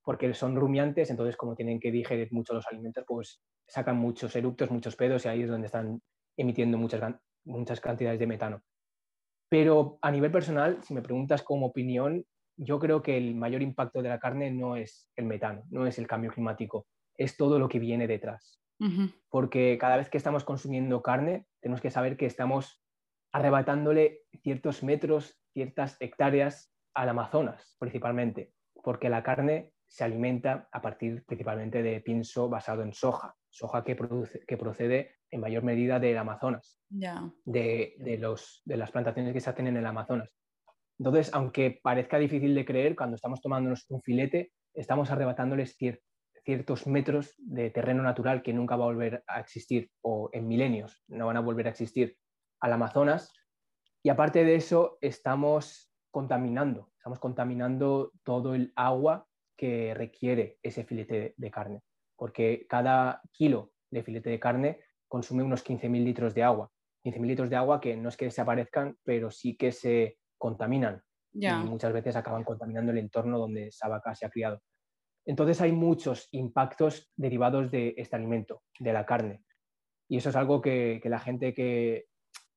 [0.02, 4.72] porque son rumiantes, entonces como tienen que digerir mucho los alimentos, pues sacan muchos eructos,
[4.72, 6.02] muchos pedos y ahí es donde están
[6.37, 8.61] emitiendo muchas, muchas cantidades de metano.
[9.48, 12.26] Pero a nivel personal, si me preguntas como opinión,
[12.57, 15.96] yo creo que el mayor impacto de la carne no es el metano, no es
[16.00, 18.61] el cambio climático, es todo lo que viene detrás.
[19.28, 22.83] Porque cada vez que estamos consumiendo carne, tenemos que saber que estamos
[23.32, 28.52] arrebatándole ciertos metros, ciertas hectáreas al Amazonas, principalmente,
[28.83, 33.96] porque la carne se alimenta a partir principalmente de pienso basado en soja, soja que,
[33.96, 39.50] produce, que procede en mayor medida del Amazonas, de, los, de las plantaciones que se
[39.50, 40.35] hacen en el Amazonas.
[40.98, 45.76] Entonces, aunque parezca difícil de creer, cuando estamos tomándonos un filete, estamos arrebatándoles
[46.44, 51.02] ciertos metros de terreno natural que nunca va a volver a existir, o en milenios
[51.08, 52.16] no van a volver a existir
[52.61, 53.33] al Amazonas.
[54.02, 61.35] Y aparte de eso, estamos contaminando, estamos contaminando todo el agua que requiere ese filete
[61.37, 61.83] de carne,
[62.17, 66.71] porque cada kilo de filete de carne consume unos 15.000 litros de agua.
[67.04, 71.02] 15.000 litros de agua que no es que desaparezcan, pero sí que se contaminan.
[71.33, 74.61] Y muchas veces acaban contaminando el entorno donde esa vaca se ha criado.
[75.27, 79.44] Entonces hay muchos impactos derivados de este alimento, de la carne.
[80.09, 82.06] Y eso es algo que, la gente que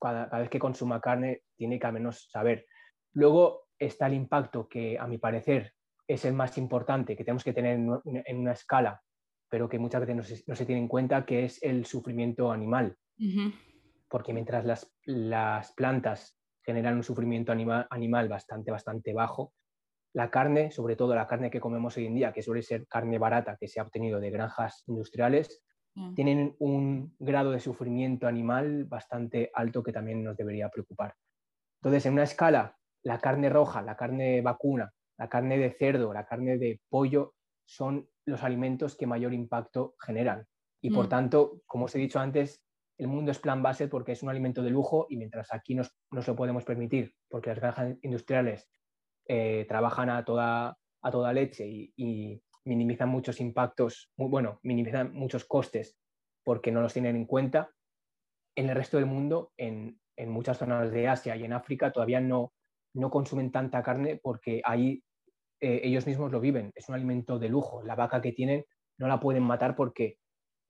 [0.01, 2.65] cada, vez que consuma carne tiene que al menos saber.
[3.13, 5.73] Luego está el impacto que a mi parecer
[6.07, 9.01] es el más importante, que tenemos que tener en una escala,
[9.49, 12.97] pero que muchas veces no se, tiene en cuenta, que es el sufrimiento animal.
[14.09, 19.53] Porque mientras las, las, plantas generan un sufrimiento animal bastante, bastante bajo,
[20.13, 23.17] la carne, sobre todo la carne que comemos hoy en día, que suele ser carne
[23.17, 25.61] barata que se ha obtenido de granjas industriales,
[25.95, 26.15] mm.
[26.15, 31.15] tienen un grado de sufrimiento animal bastante alto que también nos debería preocupar.
[31.81, 36.25] Entonces, en una escala, la carne roja, la carne vacuna, la carne de cerdo, la
[36.25, 37.33] carne de pollo
[37.65, 40.45] son los alimentos que mayor impacto generan.
[40.81, 41.09] Y por mm.
[41.09, 42.63] tanto, como os he dicho antes,
[42.97, 45.91] el mundo es plan base porque es un alimento de lujo y mientras aquí nos,
[46.11, 48.69] nos lo podemos permitir, porque las granjas industriales
[49.27, 55.97] eh, trabajan a toda, a toda leche y, minimizan muchos impactos, bueno, minimizan muchos costes
[56.43, 57.71] porque no los tienen en cuenta,
[58.55, 62.19] en el resto del mundo, en, en muchas zonas de Asia y en África, todavía
[62.19, 62.53] no,
[62.93, 65.03] no consumen tanta carne porque ahí
[65.59, 66.71] eh, ellos mismos lo viven.
[66.75, 67.83] Es un alimento de lujo.
[67.83, 68.65] La vaca que tienen
[68.97, 70.17] no la pueden matar porque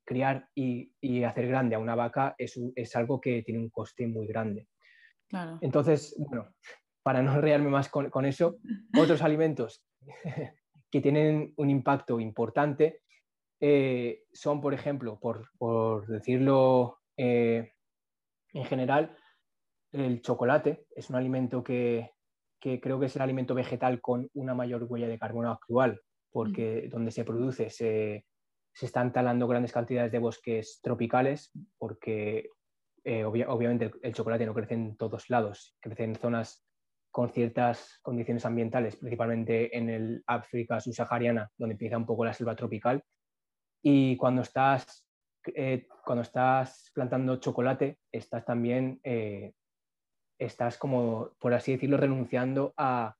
[0.06, 0.92] criar y,
[1.24, 4.68] hacer grande a una vaca es, es, algo que tiene un coste muy grande.
[5.62, 6.54] Entonces, bueno,
[7.04, 8.58] para no rearme más con, eso,
[8.98, 9.82] otros alimentos
[10.92, 13.02] que tienen un impacto importante
[13.60, 17.74] eh, son, por ejemplo, por, decirlo eh,
[18.54, 19.16] en general,
[19.92, 22.12] el chocolate es un alimento que,
[22.60, 26.88] que creo que es el alimento vegetal con una mayor huella de carbono actual, porque
[26.90, 28.26] donde se produce se,
[28.80, 32.50] están talando grandes cantidades de bosques tropicales, porque
[33.04, 36.66] eh, obviamente el, chocolate no crece en todos lados, crece en zonas
[37.12, 42.56] con ciertas condiciones ambientales, principalmente en el África subsahariana, donde empieza un poco la selva
[42.56, 43.04] tropical.
[43.84, 45.06] Y cuando estás,
[45.54, 49.54] eh, cuando estás plantando chocolate, estás también eh,
[50.42, 53.16] estás como, por así decirlo, renunciando a,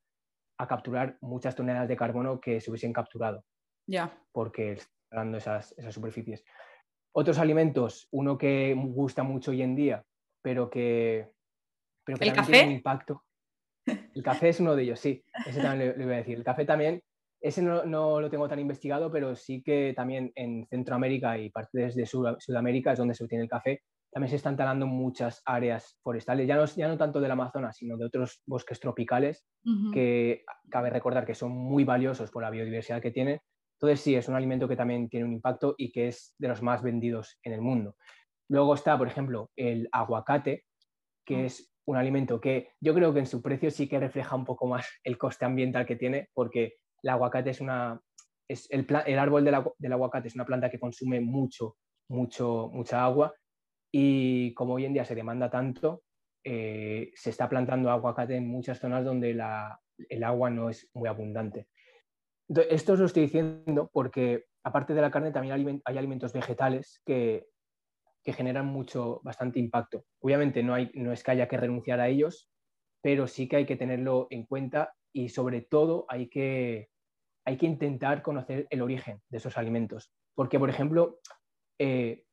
[0.70, 3.44] capturar muchas toneladas de carbono que se hubiesen capturado.
[3.88, 4.16] Ya.
[4.32, 6.46] Porque están dando esas, esas superficies.
[7.16, 10.06] Otros alimentos, uno que gusta mucho hoy en día,
[10.44, 11.32] pero que,
[12.06, 12.52] pero ¿El café?
[12.52, 13.24] tiene un impacto.
[14.14, 15.24] El café es uno de ellos, sí.
[15.46, 16.38] Ese también le, voy a decir.
[16.38, 17.02] El café también,
[17.40, 21.96] ese no, no, lo tengo tan investigado, pero sí que también en Centroamérica y partes
[21.96, 23.82] de Sudamérica es donde se obtiene el café
[24.12, 27.98] también se están talando muchas áreas forestales, ya no, ya no tanto del Amazonas, sino
[27.98, 29.46] de otros bosques tropicales,
[29.94, 33.40] que cabe recordar que son muy valiosos por la biodiversidad que tienen.
[33.76, 36.62] Entonces sí, es un alimento que también tiene un impacto y que es de los
[36.62, 37.96] más vendidos en el mundo.
[38.50, 40.66] Luego está, por ejemplo, el aguacate,
[41.36, 44.46] que es un alimento que yo creo que en su precio sí que refleja un
[44.46, 48.00] poco más el coste ambiental que tiene, porque el aguacate es una...
[48.48, 51.78] Es el, el árbol del, del aguacate es una planta que consume mucho,
[52.10, 53.34] mucho, mucha agua
[53.94, 56.04] y como hoy en día se demanda tanto,
[56.44, 61.68] eh, se está plantando aguacate en muchas zonas donde el agua no es muy abundante.
[62.70, 67.48] esto os lo estoy diciendo porque aparte de la carne también hay alimentos vegetales que,
[68.26, 70.06] generan mucho, bastante impacto.
[70.20, 72.50] Obviamente no, hay, no es que haya que renunciar a ellos,
[73.02, 76.90] pero sí que hay que tenerlo en cuenta y sobre todo hay que,
[77.46, 80.14] hay que intentar conocer el origen de esos alimentos.
[80.36, 81.20] Porque, por ejemplo,
[81.80, 82.24] eh,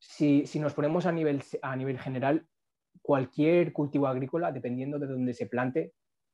[0.00, 2.46] si, nos ponemos a nivel, a nivel general,
[3.02, 5.92] cualquier cultivo agrícola, dependiendo de dónde se plante,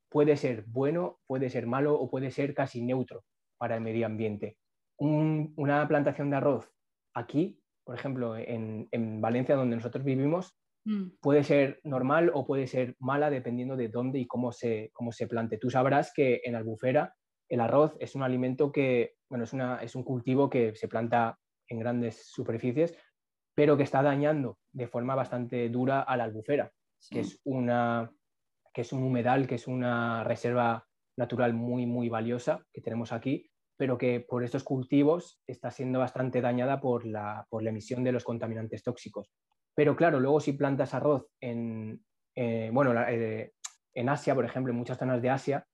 [0.09, 3.25] puede ser bueno, puede ser malo o puede ser casi neutro
[3.59, 4.57] para el medio ambiente.
[4.99, 6.71] una plantación de arroz
[7.15, 7.59] aquí,
[7.91, 11.19] por ejemplo, en, Valencia, donde nosotros vivimos, mm.
[11.21, 15.27] puede ser normal o puede ser mala dependiendo de dónde y cómo se, cómo se
[15.27, 15.59] plante.
[15.59, 17.17] Tú sabrás que en Albufera
[17.49, 21.37] el arroz es un alimento que, bueno, es, una, es un cultivo que se planta
[21.67, 22.97] en grandes superficies,
[23.57, 26.71] pero que está dañando de forma bastante dura a la albufera,
[27.11, 28.09] que, es una,
[28.73, 30.87] que es un humedal, que es una reserva
[31.17, 33.50] natural muy, muy valiosa que tenemos aquí,
[33.81, 38.13] pero que por estos cultivos está siendo bastante dañada por la, por la emisión de
[38.13, 39.33] los contaminantes tóxicos.
[39.75, 42.05] Pero claro, luego si plantas arroz en,
[42.35, 43.55] eh, bueno, eh,
[43.95, 45.67] en Asia, por ejemplo, en muchas zonas de Asia,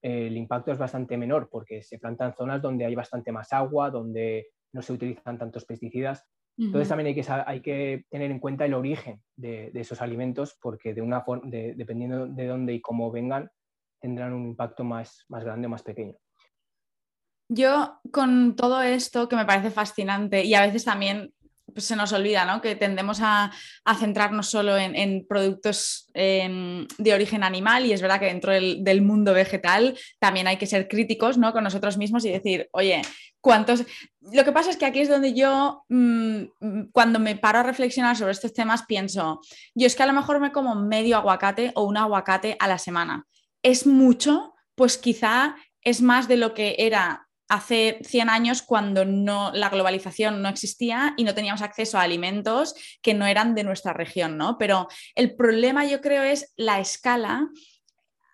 [0.00, 4.50] el impacto es bastante menor porque se plantan zonas donde hay bastante más agua, donde
[4.72, 6.24] no se utilizan tantos pesticidas
[6.58, 10.92] entonces también hay que, hay que tener en cuenta el origen de, esos alimentos porque
[10.92, 13.48] de una dependiendo de dónde y cómo vengan,
[14.00, 16.16] tendrán un impacto más, más grande o más pequeño.
[17.48, 21.32] Yo con todo esto que me parece fascinante y a veces también
[21.72, 22.60] pues se nos olvida, ¿no?
[22.60, 23.52] Que tendemos a,
[23.98, 29.32] centrarnos solo en, productos em, de origen animal y es verdad que dentro del, mundo
[29.32, 31.52] vegetal también hay que ser críticos, ¿no?
[31.52, 33.02] Con nosotros mismos y decir, oye,
[33.40, 33.84] ¿cuántos...?
[34.32, 38.16] Lo que pasa es que aquí es donde yo, mm, cuando me paro a reflexionar
[38.16, 39.40] sobre estos temas, pienso,
[39.74, 42.78] yo es que a lo mejor me como medio aguacate o un aguacate a la
[42.78, 43.26] semana.
[43.62, 44.54] ¿Es mucho?
[44.74, 50.42] Pues quizá es más de lo que era hace 100 años cuando no, la globalización
[50.42, 54.58] no existía y no teníamos acceso a alimentos que no eran de nuestra región, ¿no?
[54.58, 57.48] Pero el problema yo creo es la escala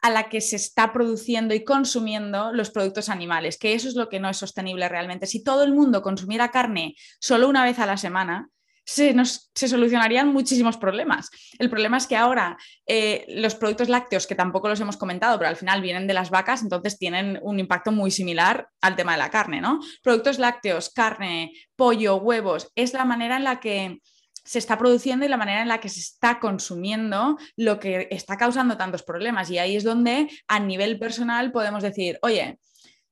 [0.03, 4.11] a la que se está produciendo y consumiendo los productos animales, que eso es lo
[4.11, 5.27] que no es sostenible realmente.
[5.27, 8.51] Si todo el mundo consumiera carne solo una vez a la semana,
[8.85, 11.31] se, nos, se solucionarían muchísimos problemas.
[11.59, 12.57] El problema es que ahora
[12.87, 16.31] eh, los productos lácteos, que tampoco los hemos comentado, pero al final vienen de las
[16.31, 19.81] vacas, entonces tienen un impacto muy similar al tema de la carne, ¿no?
[20.03, 23.99] Productos lácteos, carne, pollo, huevos, es la manera en la que
[24.45, 28.37] se está produciendo y la manera en la que se está consumiendo lo que está
[28.37, 29.51] causando tantos problemas.
[29.51, 32.59] Y ahí es donde a nivel personal podemos decir, oye,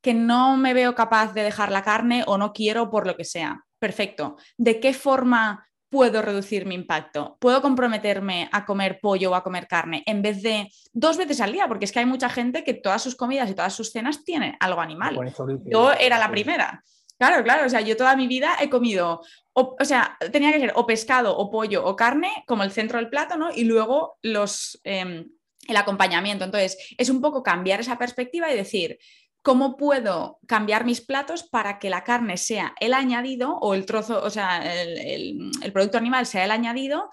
[0.02, 3.24] que no me veo capaz de dejar la carne o no quiero por lo que
[3.24, 4.36] sea perfecto.
[4.56, 7.36] ¿De qué forma puedo reducir mi impacto?
[7.40, 11.50] ¿Puedo comprometerme a comer pollo o a comer carne en vez de dos veces al
[11.50, 11.66] día?
[11.66, 14.54] Porque es que hay mucha gente que todas sus comidas y todas sus cenas tienen
[14.60, 15.18] algo animal.
[15.66, 16.84] Yo era la primera.
[17.18, 19.20] Claro, claro, o sea, yo toda mi vida he comido,
[19.52, 23.10] o, sea, tenía que ser o pescado o pollo o carne como el centro del
[23.10, 23.50] plato, ¿no?
[23.52, 25.28] Y luego los, em,
[25.66, 26.44] el acompañamiento.
[26.44, 28.98] Entonces, es un poco cambiar esa perspectiva y decir,
[29.42, 34.22] ¿Cómo puedo cambiar mis platos para que la carne sea el añadido o el trozo,
[34.22, 37.10] o sea, el, producto animal sea el añadido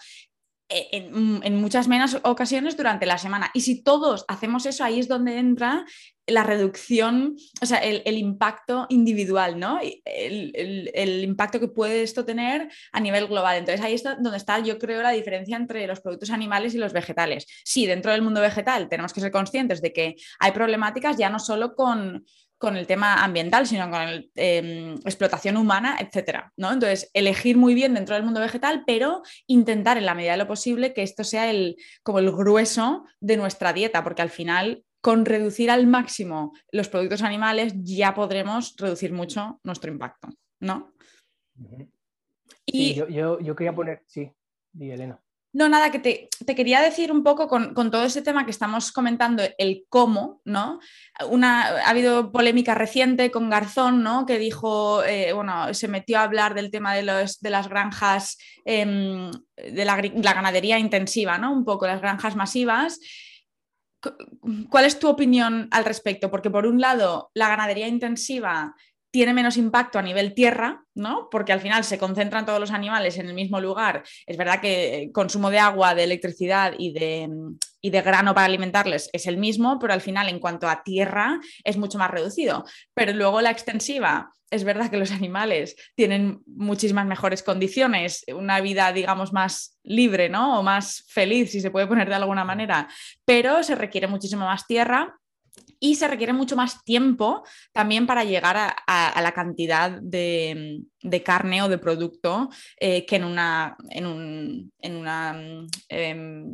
[0.72, 3.49] eh, en, muchas menos ocasiones durante la semana.
[3.55, 5.84] Y si todos hacemos eso, ahí es donde entra
[6.28, 9.80] la reducción, o sea, el, impacto individual, ¿no?
[10.05, 13.57] El, impacto que puede esto tener a nivel global.
[13.57, 16.93] Entonces ahí está donde está, yo creo, la diferencia entre los productos animales y los
[16.93, 17.47] vegetales.
[17.65, 21.39] Sí, dentro del mundo vegetal tenemos que ser conscientes de que hay problemáticas ya no
[21.39, 22.26] solo con,
[22.76, 26.51] el tema ambiental, sino con la em, explotación humana, etcétera.
[26.57, 26.72] ¿no?
[26.72, 30.47] Entonces, elegir muy bien dentro del mundo vegetal, pero intentar en la medida de lo
[30.47, 35.26] posible que esto sea el, como el grueso de nuestra dieta, porque al final con
[35.26, 40.28] reducir al máximo los productos animales ya podremos reducir mucho nuestro impacto,
[40.60, 40.93] ¿no?
[42.66, 42.95] y...
[42.95, 44.32] yo, quería poner, sí,
[44.74, 45.22] di Elena.
[45.52, 49.41] No, nada, que te, quería decir un poco con, todo ese tema que estamos comentando,
[49.58, 50.80] el cómo, ¿no?
[51.28, 54.28] Una, ha habido polémica reciente con Garzón, ¿no?
[54.28, 58.38] Que dijo, eh, bueno, se metió a hablar del tema de, los, de las granjas,
[58.64, 61.52] em, de la, la, ganadería intensiva, ¿no?
[61.52, 63.00] Un poco las granjas masivas.
[64.70, 66.30] ¿Cuál es tu opinión al respecto?
[66.30, 68.76] Porque por un lado, la ganadería intensiva
[69.12, 71.30] tiene menos impacto a nivel tierra, ¿no?
[71.32, 74.03] Porque al final se concentran todos los animales en el mismo lugar.
[74.28, 77.30] Es verdad que el consumo de agua, de electricidad y de,
[77.82, 81.39] y de grano para alimentarles es el mismo, pero al final en cuanto a tierra
[81.64, 82.66] es mucho más reducido.
[82.93, 88.91] Pero luego la extensiva, es verdad que los animales tienen muchísimas mejores condiciones, una vida,
[88.93, 90.60] digamos, más libre, ¿no?
[90.60, 92.88] O más feliz, si se puede poner de alguna manera,
[93.26, 95.16] pero se requiere muchísimo más tierra
[95.80, 100.84] y se requiere mucho más tiempo también para llegar a, la cantidad de,
[101.24, 102.49] carne o de producto
[102.80, 105.41] eh, que en una, en, un, en una
[105.88, 106.45] em,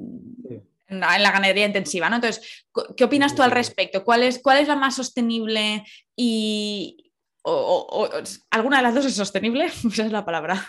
[0.88, 2.10] en la ganadería intensiva.
[2.10, 2.18] ¿no?
[2.18, 4.03] Entonces, ¿qué opinas tú al respecto?
[4.03, 5.84] ¿Cuál es, cuál es la más sostenible
[6.16, 7.12] y,
[7.43, 8.10] o,
[8.51, 9.66] alguna de las dos es sostenible?
[9.91, 10.68] Esa es la palabra.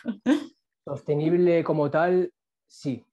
[0.85, 2.33] Sostenible como tal,
[2.67, 3.05] sí.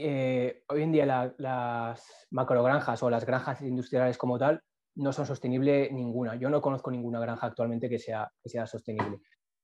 [0.00, 4.62] Eh, hoy en día las macrogranjas o las granjas industriales como tal
[4.94, 6.36] no son sostenibles ninguna.
[6.36, 9.18] Yo no conozco ninguna granja actualmente que sea, que sea sostenible.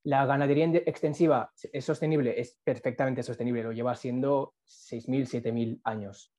[0.05, 6.32] La ganadería extensiva es sostenible, es perfectamente sostenible, lo lleva siendo 6.000, 7.000 años.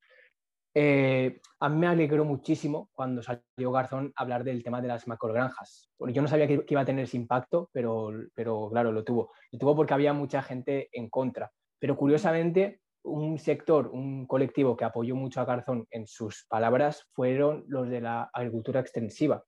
[0.74, 5.89] Eh, a mí me alegró muchísimo cuando salió Garzón hablar del tema de las macrogranjas.
[6.00, 9.32] Yo no sabía que, iba a tener ese impacto, pero, pero claro, lo tuvo.
[9.52, 11.50] Lo tuvo porque había mucha gente en contra.
[11.80, 17.64] Pero curiosamente, un sector, un colectivo que apoyó mucho a Garzón en sus palabras fueron
[17.68, 19.43] los de la agricultura extensiva,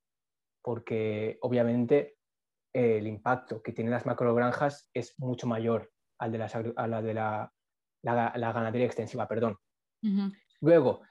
[0.61, 2.17] porque obviamente
[2.73, 7.13] eh, el impacto que tienen las macrogranjas es mucho mayor al de, a la de
[7.13, 7.53] la,
[8.03, 9.27] la, ganadería extensiva.
[9.27, 9.57] Perdón.
[10.61, 11.01] Luego,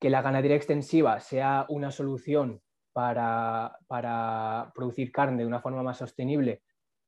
[0.00, 2.60] que la ganadería extensiva sea una solución
[2.92, 6.62] para, para, producir carne de una forma más sostenible,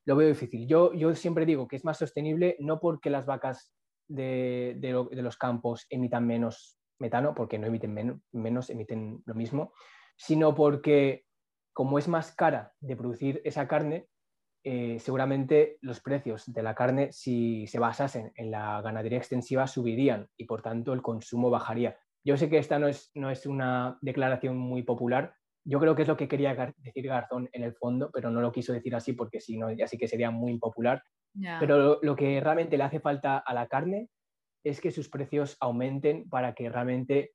[0.07, 0.67] lo veo difícil.
[0.67, 3.74] Yo, yo siempre digo que es más sostenible no porque las vacas
[4.09, 4.77] de,
[5.11, 9.73] los campos emitan menos metano, porque no emiten menos, emiten lo mismo,
[10.17, 11.25] sino porque
[11.73, 14.09] como es más cara de producir esa carne,
[14.63, 20.29] eh, seguramente los precios de la carne, si se basasen en la ganadería extensiva, subirían
[20.37, 21.99] y por tanto el consumo bajaría.
[22.25, 25.35] Yo sé que esta no es, no es una declaración muy popular.
[25.67, 28.53] Yo creo que es lo que quería decir Garzón en el fondo, pero no lo
[28.53, 31.03] quiso decir así porque si no, ya que sería muy impopular.
[31.59, 34.09] Pero lo, que realmente le hace falta a la carne
[34.63, 37.33] es que sus precios aumenten para que realmente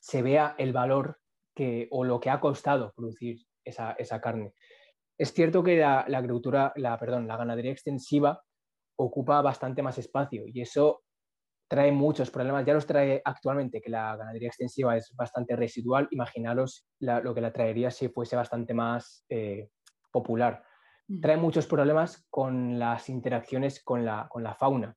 [0.00, 1.18] se vea el valor
[1.54, 4.54] que, o lo que ha costado producir esa, carne.
[5.16, 8.42] Es cierto que la, agricultura, la, perdón, la ganadería extensiva
[8.96, 11.02] ocupa bastante más espacio y eso
[11.68, 12.64] trae muchos problemas.
[12.64, 16.08] Ya los trae actualmente, que la ganadería extensiva es bastante residual.
[16.10, 19.68] Imaginaros lo que la traería si fuese bastante más eh,
[20.10, 20.64] popular.
[21.08, 21.20] Mm.
[21.20, 24.94] Trae muchos problemas con las interacciones con la, con la fauna.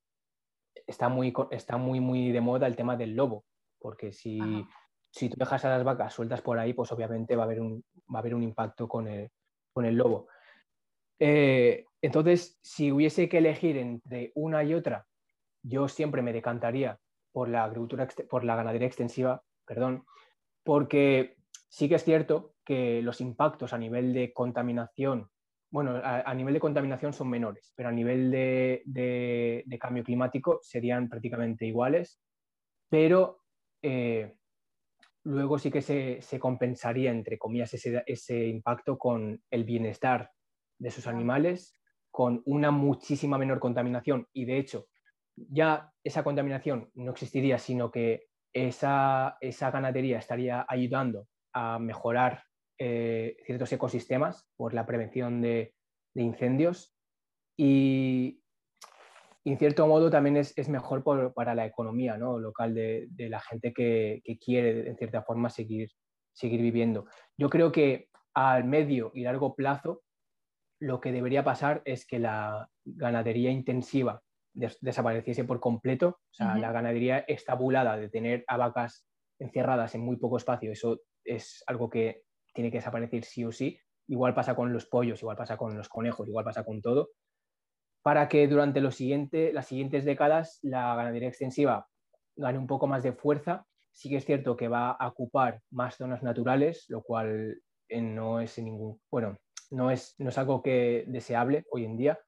[0.86, 3.46] Está muy, está muy, muy de moda el tema del lobo,
[3.80, 4.40] porque si,
[5.10, 7.84] si tú dejas a las vacas sueltas por ahí, pues obviamente va a haber un,
[8.14, 9.30] va a haber un impacto con el,
[9.74, 10.28] con el lobo.
[11.20, 15.06] Eh, entonces, si hubiese que elegir entre una y otra,
[15.64, 17.00] yo siempre me decantaría
[17.32, 20.04] por la agricultura, por la ganadería extensiva, perdón,
[20.64, 21.38] porque
[21.70, 25.30] sí que es cierto que los impactos a nivel de contaminación,
[25.72, 31.66] bueno, a, nivel de contaminación son menores, pero a nivel de, cambio climático serían prácticamente
[31.66, 32.22] iguales,
[32.90, 33.40] pero
[33.82, 34.36] eh,
[35.24, 40.30] luego sí que se, compensaría, entre comillas, ese, ese impacto con el bienestar
[40.78, 41.80] de esos animales,
[42.12, 44.28] con una muchísima menor contaminación.
[44.34, 44.88] Y de hecho
[45.36, 52.44] ya esa contaminación no existiría, sino que esa, ganadería estaría ayudando a mejorar
[52.84, 55.76] eh, ciertos ecosistemas por la prevención de,
[56.16, 56.96] incendios
[57.56, 58.42] y,
[59.46, 61.04] en cierto modo también es, mejor
[61.36, 65.92] para la economía local de, la gente que, quiere en cierta forma seguir,
[66.34, 67.06] seguir viviendo.
[67.38, 70.02] Yo creo que al medio y largo plazo
[70.80, 74.24] lo que debería pasar es que la ganadería intensiva
[74.54, 76.20] desapareciese por completo.
[76.32, 79.06] O sea, la ganadería estabulada de tener a vacas
[79.38, 82.24] encerradas en muy poco espacio, eso es algo que
[82.54, 83.80] tiene que desaparecer sí o sí.
[84.08, 87.10] Igual pasa con los pollos, igual pasa con los conejos, igual pasa con todo.
[88.04, 91.88] Para que durante siguiente, las siguientes décadas la ganadería extensiva
[92.36, 93.66] gane un poco más de fuerza.
[93.92, 98.40] Sí que es cierto que va a ocupar más zonas naturales, lo cual eh, no
[98.40, 99.38] es ningún, bueno,
[99.70, 102.20] no es, no es algo que deseable hoy en día,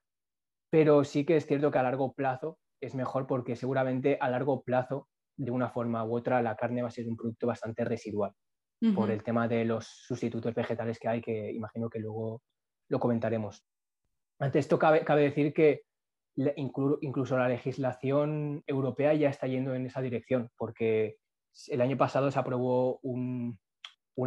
[0.70, 4.62] pero sí que es cierto que a largo plazo es mejor porque seguramente a largo
[4.62, 8.32] plazo, de una forma u otra, la carne va a ser un producto bastante residual
[8.94, 12.42] por el tema de los sustitutos vegetales que hay, que imagino que luego
[12.88, 13.64] lo comentaremos.
[14.38, 15.82] Ante esto cabe, decir que
[16.36, 21.16] incluso la legislación europea ya está yendo en esa dirección, porque
[21.68, 23.58] el año pasado se aprobó un,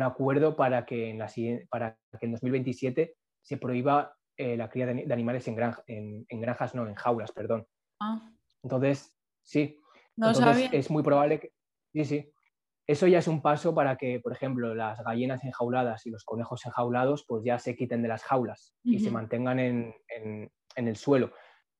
[0.01, 1.29] acuerdo para que, en la,
[1.69, 6.87] para que en 2027 se prohíba eh, la cría de, animales en, en, granjas, no,
[6.87, 7.67] en jaulas, perdón.
[7.99, 8.31] Ah.
[8.63, 9.79] Entonces, sí.
[10.15, 11.51] Entonces, es muy probable que.
[11.93, 12.31] Sí, sí.
[12.87, 16.65] Eso ya es un paso para que, por ejemplo, las gallinas enjauladas y los conejos
[16.65, 19.93] enjaulados, pues ya se quiten de las jaulas y se mantengan en,
[20.75, 21.33] el suelo.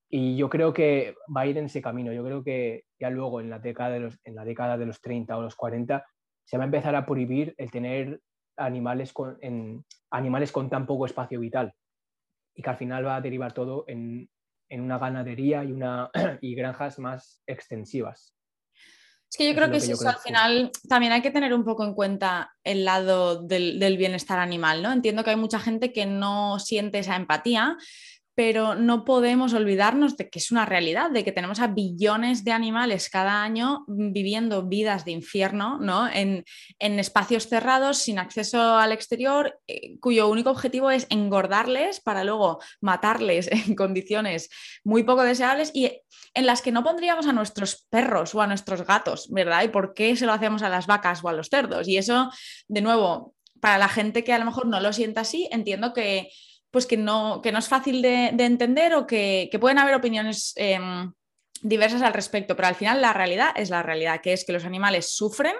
[0.09, 2.11] Y yo creo que va a ir en ese camino.
[2.11, 4.99] Yo creo que ya luego, en la década de los, en la década de los
[4.99, 6.05] 30 o los 40,
[6.43, 8.21] se va a empezar a prohibir el tener
[8.57, 11.73] animales en, animales con tan poco espacio vital
[12.53, 14.29] y que al final va a derivar todo en,
[14.69, 16.09] una ganadería y, una,
[16.41, 18.36] y granjas más extensivas.
[19.29, 21.93] Es que yo creo que, eso, al final también hay que tener un poco en
[21.93, 24.91] cuenta el lado del, del, bienestar animal, ¿no?
[24.91, 27.77] Entiendo que hay mucha gente que no siente esa empatía,
[28.37, 32.51] pero no podemos olvidarnos de que es una realidad, de que tenemos a billones de
[32.51, 36.07] animales cada año viviendo vidas de infierno, ¿no?
[36.07, 36.45] En,
[36.77, 43.49] espacios cerrados, sin acceso al exterior, eh, cuyo único objetivo es engordarles para luego matarles
[43.51, 44.49] en condiciones
[44.83, 46.03] muy poco deseables y
[46.35, 49.63] en las que no pondríamos a nuestros perros o a nuestros gatos, ¿verdad?
[49.63, 51.87] ¿Y por qué se lo hacemos a las vacas o a los cerdos?
[51.87, 52.29] Y eso,
[52.67, 56.29] de nuevo, para la gente que a lo mejor no lo sienta así, entiendo que
[56.77, 61.11] pues que no, que no es fácil de, entender o que, pueden haber opiniones em,
[61.63, 64.63] diversas al respecto, pero al final la realidad es la realidad, que es que los
[64.63, 65.55] animales sufren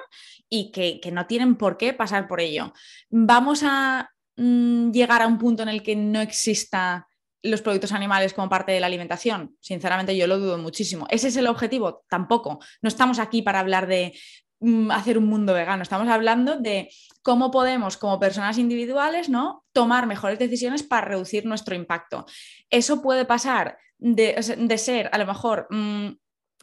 [0.47, 2.71] y que, no tienen por qué pasar por ello.
[3.09, 7.07] Vamos a mm, llegar a un punto en el que no exista
[7.41, 9.57] los productos animales como parte de la alimentación?
[9.59, 11.07] Sinceramente, yo lo dudo muchísimo.
[11.09, 12.05] ¿Ese es el objetivo?
[12.09, 12.59] Tampoco.
[12.83, 14.13] No estamos aquí para hablar de
[14.91, 16.89] hacer un mundo vegano, estamos hablando de
[17.21, 19.65] cómo podemos como personas individuales ¿no?
[19.71, 22.25] tomar mejores decisiones para reducir nuestro impacto.
[22.69, 24.41] Eso puede pasar de,
[24.77, 26.07] ser a lo mejor mm,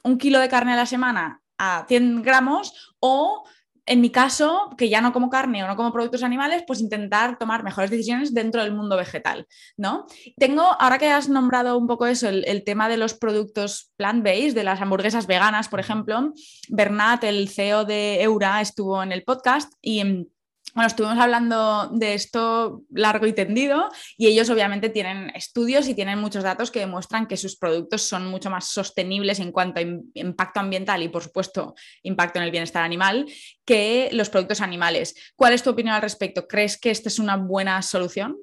[0.05, 3.45] un kilo de carne a la semana a 100 gramos o
[3.87, 7.39] en mi caso, que ya no como carne o no como productos animales, pues intentar
[7.39, 10.07] tomar mejores decisiones dentro del mundo vegetal, ¿no?
[10.39, 14.65] Tengo, ahora que has nombrado un poco eso, el, tema de los productos plant-based, de
[14.65, 16.33] las hamburguesas veganas, por ejemplo,
[16.69, 20.29] Bernat, el CEO de Eura, estuvo en el podcast y
[20.75, 26.19] bueno, estuvimos hablando de esto largo y tendido y ellos obviamente tienen estudios y tienen
[26.19, 30.59] muchos datos que demuestran que sus productos son mucho más sostenibles en cuanto a impacto
[30.59, 33.27] ambiental y por supuesto impacto en el bienestar animal
[33.65, 35.15] que los productos animales.
[35.37, 36.49] ¿Cuál es tu opinión al respecto?
[36.49, 38.37] ¿Crees que esta es una buena solución?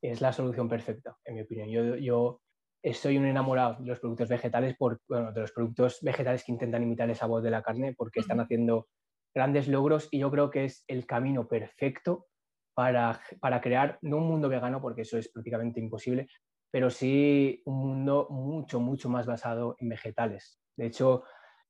[0.00, 1.68] Es la solución perfecta, en mi opinión.
[1.68, 2.40] Yo, yo
[2.94, 6.82] soy un enamorado de los productos vegetales, por, bueno, de los productos vegetales que intentan
[6.82, 8.88] imitar esa voz de la carne porque están haciendo
[9.34, 12.26] grandes logros y yo creo que es el camino perfecto
[12.74, 16.28] para, para crear, no un mundo vegano, porque eso es prácticamente imposible,
[16.70, 20.60] pero sí un mundo mucho, mucho más basado en vegetales.
[20.76, 21.24] De hecho,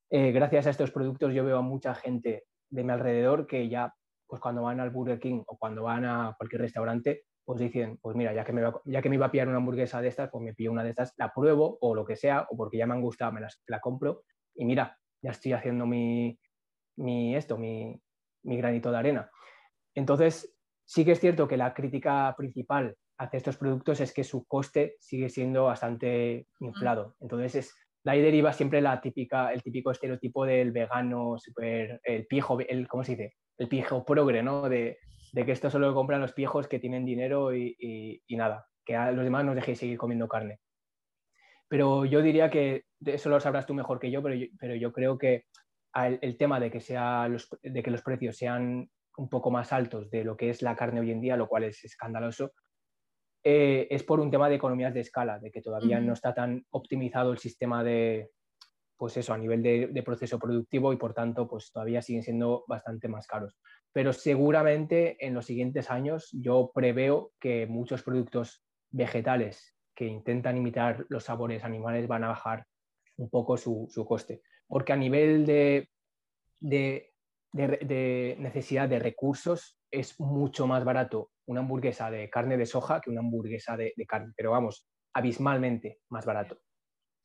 [0.09, 3.93] eh, gracias a estos productos yo veo a mucha gente de mi alrededor que ya,
[4.27, 8.15] pues cuando van al Burger King o cuando van a cualquier restaurante, pues dicen, pues
[8.15, 10.43] mira, ya que, me ya que me iba a pillar una hamburguesa de estas, pues
[10.43, 12.93] me pillo una de estas, la pruebo o lo que sea, o porque ya me
[12.93, 14.23] han gustado, me las, la compro
[14.55, 16.39] y mira, ya estoy haciendo mi,
[17.01, 17.99] mi, esto, mi,
[18.43, 19.31] granito de arena.
[19.95, 24.45] Entonces, sí que es cierto que la crítica principal hacia estos productos es que su
[24.45, 27.15] coste sigue siendo bastante inflado.
[27.19, 32.25] Entonces, es, de ahí deriva siempre la típica, el típico estereotipo del vegano, super, el
[32.25, 33.35] pijo, el, ¿cómo se dice?
[33.57, 34.69] El pijo progre, ¿no?
[34.69, 34.97] De,
[35.33, 39.23] que esto solo lo compran los piejos que tienen dinero y, nada, que a los
[39.23, 40.59] demás nos dejéis seguir comiendo carne.
[41.69, 45.17] Pero yo diría que, eso lo sabrás tú mejor que yo, pero pero yo creo
[45.17, 45.45] que
[45.93, 50.09] el, tema de que, sea los, de que los precios sean un poco más altos
[50.09, 52.53] de lo que es la carne hoy en día, lo cual es escandaloso,
[53.43, 56.65] eh, es por un tema de economías de escala, de que todavía no está tan
[56.69, 58.29] optimizado el sistema de,
[58.97, 63.07] pues eso, a nivel de, proceso productivo y por tanto, pues todavía siguen siendo bastante
[63.07, 63.57] más caros.
[63.91, 71.05] Pero seguramente en los siguientes años yo preveo que muchos productos vegetales que intentan imitar
[71.09, 72.67] los sabores animales van a bajar
[73.17, 75.89] un poco su, su coste porque a nivel de,
[77.51, 83.19] necesidad de recursos es mucho más barato una hamburguesa de carne de soja que una
[83.19, 86.57] hamburguesa de, carne, pero vamos, abismalmente más barato.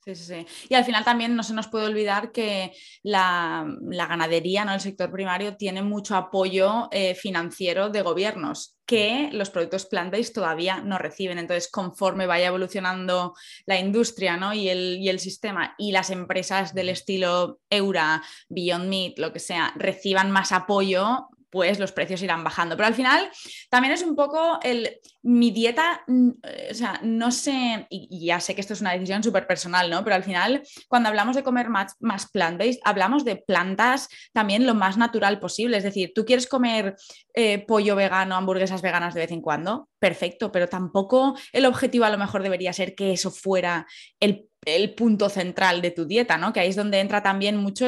[0.07, 0.47] Sí, sí, sí.
[0.69, 4.73] Y al final también no se nos puede olvidar que la, ganadería, ¿no?
[4.73, 10.81] el sector primario, tiene mucho apoyo eh, financiero de gobiernos que los productos plant-based todavía
[10.81, 11.39] no reciben.
[11.39, 13.35] Entonces, conforme vaya evolucionando
[13.67, 14.55] la industria ¿no?
[14.55, 19.41] y, el, y el sistema y las empresas del estilo Eura, Beyond Meat, lo que
[19.41, 22.77] sea, reciban más apoyo, pues los precios irán bajando.
[22.77, 23.31] Pero al final
[23.71, 26.29] también es un poco el, mi dieta, mm,
[26.71, 30.05] o sea, no sé, y, ya sé que esto es una decisión súper personal, ¿no?
[30.05, 34.75] Pero al final, cuando hablamos de comer más, más plant-based, hablamos de plantas también lo
[34.75, 35.79] más natural posible.
[35.79, 36.95] Es decir, tú quieres comer
[37.33, 42.11] eh, pollo vegano, hamburguesas veganas de vez en cuando, perfecto, pero tampoco el objetivo a
[42.11, 43.87] lo mejor debería ser que eso fuera
[44.21, 46.53] el el punto central de tu dieta, ¿no?
[46.53, 47.87] Que ahí es donde entra también mucho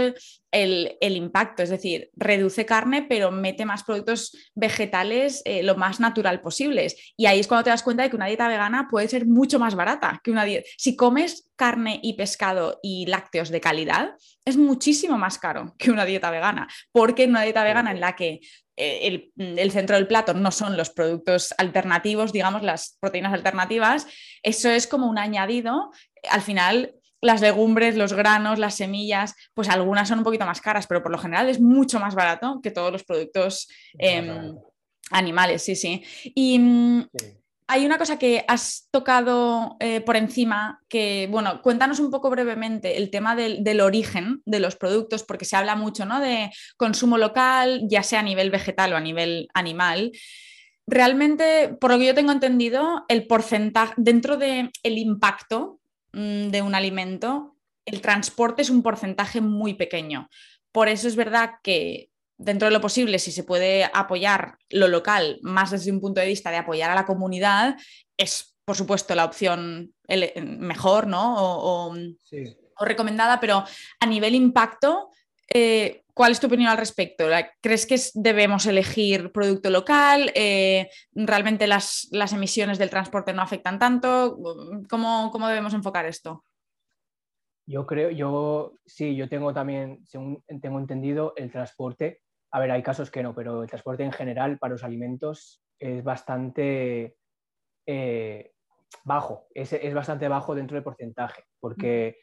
[0.51, 6.41] el, impacto, es decir, reduce carne, pero mete más productos vegetales eh, lo más natural
[6.41, 7.13] posibles.
[7.17, 9.59] Y ahí es cuando te das cuenta de que una dieta vegana puede ser mucho
[9.59, 10.69] más barata que una dieta.
[10.79, 14.15] Si comes carne y pescado y lácteos de calidad,
[14.45, 18.15] es muchísimo más caro que una dieta vegana, porque en una dieta vegana en la
[18.15, 18.41] que
[18.81, 24.07] eh, el, centro del plato no son los productos alternativos, digamos, las proteínas alternativas,
[24.45, 25.91] eso es como un añadido.
[26.31, 30.87] Al final, las legumbres, los granos, las semillas, pues algunas son un poquito más caras,
[30.87, 34.55] pero por lo general es mucho más barato que todos los productos em,
[35.11, 36.03] animales, sí, sí.
[36.35, 37.09] Y mm,
[37.71, 42.97] hay una cosa que has tocado eh, por encima, que, bueno, cuéntanos un poco brevemente
[42.97, 46.19] el tema del, origen de los productos, porque se habla mucho ¿no?
[46.19, 50.13] de consumo local, ya sea a nivel vegetal o a nivel animal.
[50.87, 55.78] Realmente, por lo que yo tengo entendido, el porcentaje dentro del el impacto
[56.19, 60.29] de un alimento, el transporte es un porcentaje muy pequeño.
[60.73, 65.39] Por eso es verdad que dentro de lo posible, si se puede apoyar lo local
[65.43, 67.77] más desde un punto de vista de apoyar a la comunidad,
[68.17, 69.95] es por supuesto la opción
[70.43, 71.35] mejor ¿no?
[71.39, 71.95] o,
[72.81, 73.65] recomendada, pero
[74.01, 75.11] a nivel impacto,
[75.53, 77.27] eh, ¿cuál es tu opinión al respecto?
[77.61, 80.31] ¿Crees que debemos elegir producto local?
[80.35, 84.39] Eh, ¿Realmente las, emisiones del transporte no afectan tanto?
[84.89, 86.45] ¿Cómo, ¿Cómo debemos enfocar esto?
[87.67, 92.83] Yo creo, yo sí, yo tengo también, según tengo entendido, el transporte a ver, hay
[92.83, 97.17] casos que no, pero el transporte en general para los alimentos es bastante
[97.87, 98.53] eh,
[99.05, 102.19] bajo, es, bastante bajo dentro del porcentaje, porque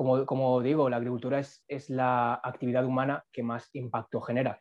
[0.00, 4.58] como, digo, la agricultura es, la actividad humana que más impacto genera.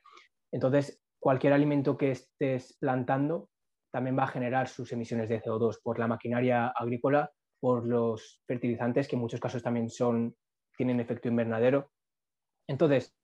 [0.51, 3.49] Entonces, cualquier alimento que estés plantando
[3.89, 7.31] también va a generar sus emisiones de CO2 por la maquinaria agrícola,
[7.61, 9.87] por los fertilizantes, que en muchos casos también
[10.75, 11.89] tienen efecto invernadero.
[12.67, 13.17] Entonces,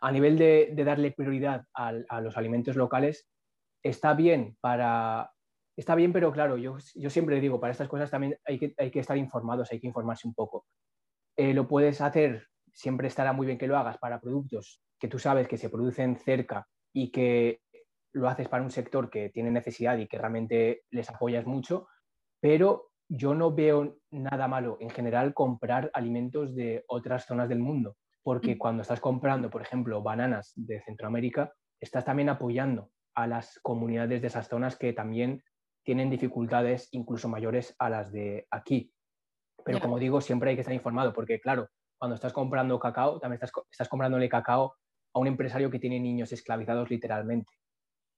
[0.00, 3.28] a nivel de, darle prioridad a, los alimentos locales,
[3.84, 5.30] está bien para...
[5.76, 9.70] Está bien, pero claro, yo, siempre digo, para estas cosas también hay que estar informados,
[9.70, 10.66] hay que informarse un poco.
[11.36, 15.18] Eh, lo puedes hacer, siempre estará muy bien que lo hagas para productos que tú
[15.18, 17.62] sabes que se producen cerca y que
[18.12, 21.88] lo haces para un sector que tiene necesidad y que realmente les apoyas mucho,
[22.40, 27.96] pero yo no veo nada malo en general comprar alimentos de otras zonas del mundo,
[28.22, 34.20] porque cuando estás comprando, por ejemplo, bananas de Centroamérica, estás también apoyando a las comunidades
[34.20, 35.42] de esas zonas que también
[35.82, 38.92] tienen dificultades incluso mayores a las de aquí.
[39.64, 43.42] Pero como digo, siempre hay que estar informado, porque claro, cuando estás comprando cacao, también
[43.42, 44.74] estás, estás comprándole cacao
[45.12, 47.52] a un empresario que tiene niños esclavizados literalmente.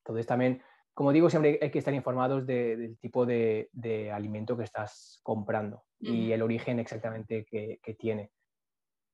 [0.05, 0.62] Entonces también,
[0.95, 3.68] como digo, siempre hay que estar informados del tipo de,
[4.12, 8.30] alimento que estás comprando y el origen exactamente que, tiene.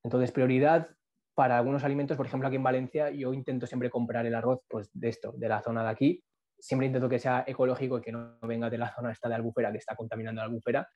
[0.02, 0.88] Entonces, prioridad
[1.34, 4.90] para algunos alimentos, por ejemplo, aquí en Valencia, yo intento siempre comprar el arroz pues,
[4.92, 6.24] de esto, de la zona de aquí.
[6.58, 9.70] Siempre intento que sea ecológico y que no venga de la zona esta de Albufera,
[9.70, 10.88] que está contaminando la Albufera.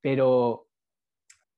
[0.00, 0.68] Pero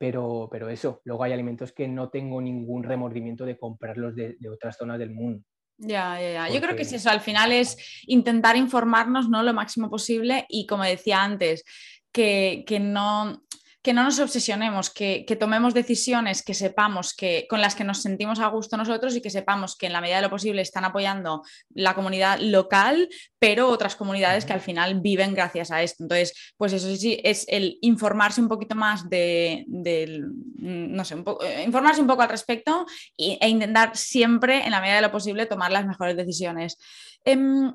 [0.00, 4.78] pero, pero eso, luego hay alimentos que no tengo ningún remordimiento de comprarlos de, otras
[4.78, 5.44] zonas del mundo.
[5.76, 6.48] Ya, ya, ya.
[6.48, 7.76] Yo creo que eso, al final es
[8.06, 9.42] intentar informarnos ¿no?
[9.42, 11.64] lo máximo posible y como decía antes,
[12.12, 13.42] que, que no,
[13.82, 18.38] que no nos obsesionemos, que, tomemos decisiones que sepamos que con las que nos sentimos
[18.38, 21.42] a gusto nosotros y que sepamos que en la medida de lo posible están apoyando
[21.70, 23.08] la comunidad local,
[23.38, 26.04] pero otras comunidades que al final viven gracias a esto.
[26.04, 32.02] Entonces, pues eso sí, es el informarse un poquito más de, no sé, eh, informarse
[32.02, 32.84] un poco al respecto
[33.16, 36.76] e, intentar siempre, en la medida de lo posible, tomar las mejores decisiones.
[37.24, 37.72] Em,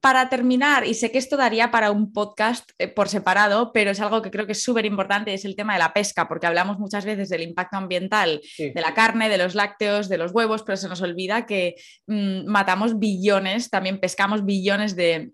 [0.00, 4.00] para terminar, y sé que esto daría para un podcast eh, por separado, pero es
[4.00, 6.78] algo que creo que es súper importante, es el tema de la pesca, porque hablamos
[6.78, 10.76] muchas veces del impacto ambiental de la carne, de los lácteos, de los huevos, pero
[10.76, 11.74] se nos olvida que
[12.06, 15.30] mm, matamos billones, también pescamos billones de,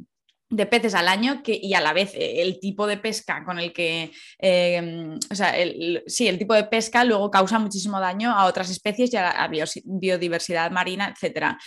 [0.71, 3.73] peces al año que, y a la vez eh, el tipo de pesca con el
[3.73, 8.47] que, em, o sea, el, sí, el tipo de pesca luego causa muchísimo daño a
[8.47, 9.51] otras especies y a la
[9.85, 11.59] biodiversidad marina, etcétera.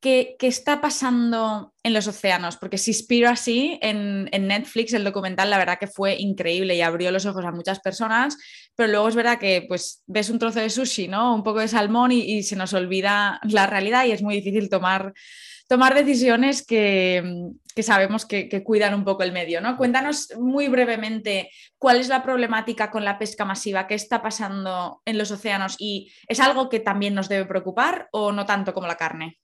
[0.00, 2.56] ¿Qué, está pasando en los océanos?
[2.56, 7.26] Porque inspiro así en, Netflix, el documental, la verdad que fue increíble y abrió los
[7.26, 8.38] ojos a muchas personas,
[8.76, 11.34] pero luego es verdad que pues ves un trozo de sushi, ¿no?
[11.34, 15.14] Un poco de salmón y, se nos olvida la realidad y es muy difícil tomar,
[15.66, 17.50] tomar decisiones que,
[17.82, 19.76] sabemos que, que, cuidan un poco el medio, ¿no?
[19.76, 25.18] Cuéntanos muy brevemente cuál es la problemática con la pesca masiva, qué está pasando en
[25.18, 28.96] los océanos y ¿es algo que también nos debe preocupar o no tanto como la
[28.96, 29.38] carne?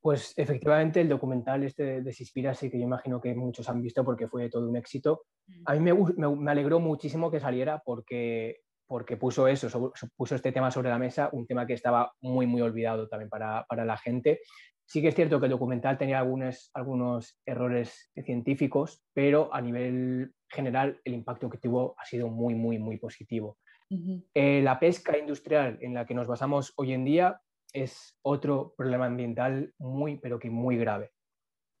[0.00, 4.28] Pues efectivamente el documental este de Sispirasi, que yo imagino que muchos han visto porque
[4.28, 5.62] fue todo un éxito, mm.
[5.66, 10.88] a mí me, alegró muchísimo que saliera porque, porque puso eso, puso este tema sobre
[10.88, 14.40] la mesa, un tema que estaba muy, muy olvidado también para, la gente.
[14.86, 20.32] Sí que es cierto que el documental tenía algunos, algunos errores científicos, pero a nivel
[20.48, 23.58] general el impacto que tuvo ha sido muy, muy, muy positivo.
[24.34, 27.40] Eh, la pesca industrial en la que nos basamos hoy en día
[27.72, 31.12] es otro problema ambiental muy, pero que muy grave.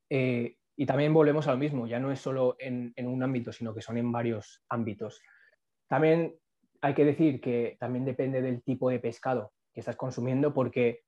[0.08, 3.74] Eh, y también volvemos a lo mismo, ya no es solo en, un ámbito, sino
[3.74, 5.20] que son en varios ámbitos.
[5.88, 6.34] También
[6.80, 11.02] hay que decir que también depende del tipo de pescado que estás consumiendo, porque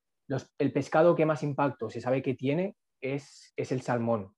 [0.58, 4.34] el pescado que más impacto se sabe que tiene es, es el salmón,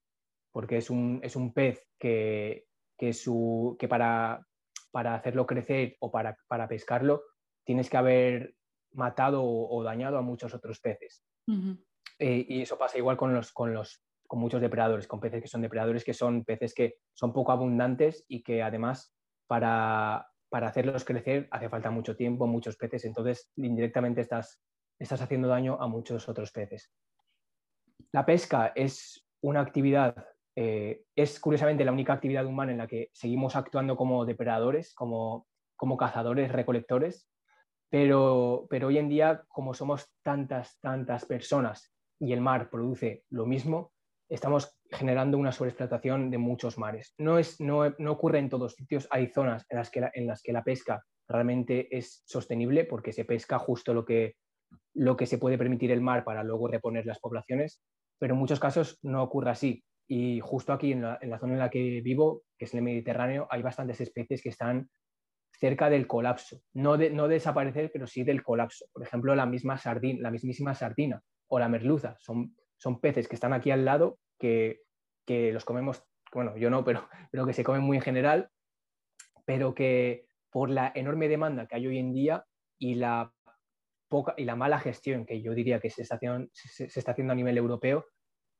[0.52, 2.66] porque es un, es un pez que,
[2.96, 4.46] que, su, que para,
[4.92, 7.22] para, hacerlo crecer o para, para pescarlo
[7.64, 8.54] tienes que haber
[8.94, 11.24] matado o, dañado a muchos otros peces.
[12.18, 15.48] Eh, y eso pasa igual con, los, con, los, con muchos depredadores, con peces que
[15.48, 19.14] son depredadores, que son peces que son poco abundantes y que además
[19.46, 24.62] para, para hacerlos crecer hace falta mucho tiempo, muchos peces, entonces indirectamente estás,
[24.98, 26.92] estás haciendo daño a muchos otros peces.
[28.12, 30.14] La pesca es una actividad,
[30.56, 35.48] eh, es curiosamente la única actividad humana en la que seguimos actuando como depredadores, como,
[35.76, 37.28] como cazadores, recolectores,
[37.94, 43.92] pero, hoy en día, como somos tantas, tantas personas y el mar produce lo mismo,
[44.28, 47.14] estamos generando una sobreexplotación de muchos mares.
[47.18, 50.42] No, es, no, ocurre en todos sitios, hay zonas en las, que la, en las
[50.42, 54.34] que la pesca realmente es sostenible porque se pesca justo lo que,
[54.94, 57.80] lo que se puede permitir el mar para luego reponer las poblaciones,
[58.18, 59.84] pero en muchos casos no ocurre así.
[60.08, 62.82] Y justo aquí en la, en la zona en la que vivo, que es el
[62.82, 64.90] Mediterráneo, hay bastantes especies que están
[65.64, 68.84] cerca del colapso, no, de, no desaparecer, pero sí del colapso.
[68.92, 73.34] Por ejemplo, la misma sardina, la mismísima sardina o la merluza, son, son peces que
[73.34, 74.82] están aquí al lado que,
[75.24, 76.04] que los comemos,
[76.34, 78.50] bueno, yo no, pero, pero que se comen muy en general,
[79.46, 82.44] pero que por la enorme demanda que hay hoy en día
[82.78, 83.32] y la,
[84.10, 87.32] poca, y la mala gestión que yo diría que se está, haciendo, se, está haciendo
[87.32, 88.04] a nivel europeo,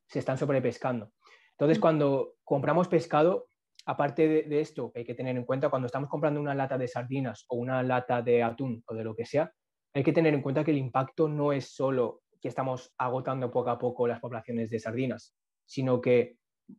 [0.07, 1.13] se están sobrepescando.
[1.51, 1.83] Entonces, mm.
[1.83, 3.49] cuando compramos pescado,
[3.87, 7.45] aparte de, esto, hay que tener en cuenta cuando estamos comprando una lata de sardinas
[7.49, 9.53] o una lata de atún o de lo que sea,
[9.93, 13.71] hay que tener en cuenta que el impacto no es solo que estamos agotando poco
[13.71, 15.35] a poco las poblaciones de sardinas,
[15.67, 16.37] sino que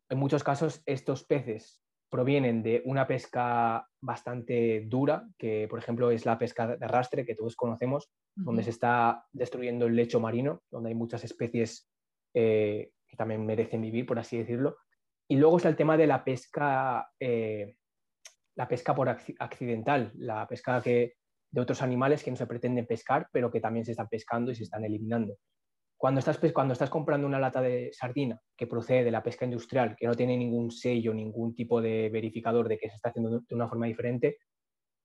[0.09, 6.25] en muchos casos estos peces provienen de una pesca bastante dura, que por ejemplo es
[6.25, 10.89] la pesca de arrastre que todos conocemos, donde se está destruyendo el lecho marino, donde
[10.89, 11.89] hay muchas especies
[12.33, 14.77] eh, que también merecen vivir, por así decirlo.
[15.27, 17.77] Y luego está el tema de la pesca, eh,
[18.55, 21.13] la pesca por accidental, la pesca que,
[21.51, 24.55] de otros animales que no se pretenden pescar, pero que también se están pescando y
[24.55, 25.37] se están eliminando.
[25.97, 29.95] Cuando estás, cuando estás comprando una lata de sardina que procede de la pesca industrial,
[29.97, 33.55] que no tiene ningún sello, ningún tipo de verificador de que se está haciendo de
[33.55, 34.37] una forma diferente,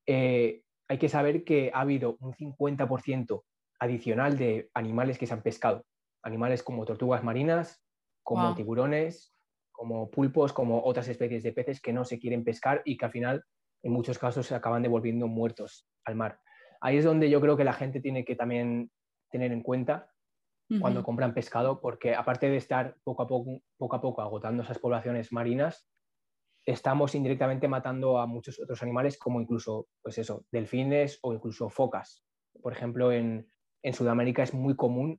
[0.06, 3.44] eh, hay que saber que ha habido un 50%
[3.78, 5.86] adicional de animales que se han pescado.
[6.24, 7.82] Animales como tortugas marinas,
[8.24, 9.32] como tiburones,
[9.80, 13.12] como pulpos, como otras especies de peces que no se quieren pescar y que al
[13.12, 13.44] final
[13.82, 16.38] en muchos casos se acaban devolviendo muertos al mar.
[16.82, 18.90] Ahí es donde yo creo que la gente tiene que también
[19.30, 20.12] tener en cuenta
[20.82, 24.78] cuando compran pescado, porque aparte de estar poco a poco, poco a poco agotando esas
[24.78, 25.88] poblaciones marinas,
[26.66, 32.22] estamos indirectamente matando a muchos otros animales, como incluso, pues eso, delfines o incluso focas.
[32.60, 33.50] Por ejemplo, en,
[33.82, 35.18] en Sudamérica es muy común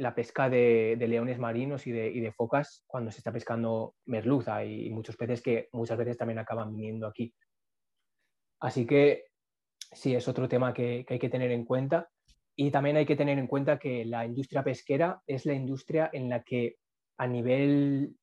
[0.00, 4.64] la pesca de, leones marinos y de, y de, focas cuando se está pescando merluza
[4.64, 7.34] y, muchos peces que muchas veces también acaban viniendo aquí.
[8.60, 9.26] Así que
[9.92, 12.08] sí, es otro tema que, que hay que tener en cuenta.
[12.56, 16.30] Y también hay que tener en cuenta que la industria pesquera es la industria en
[16.30, 16.76] la que
[17.18, 18.16] a nivel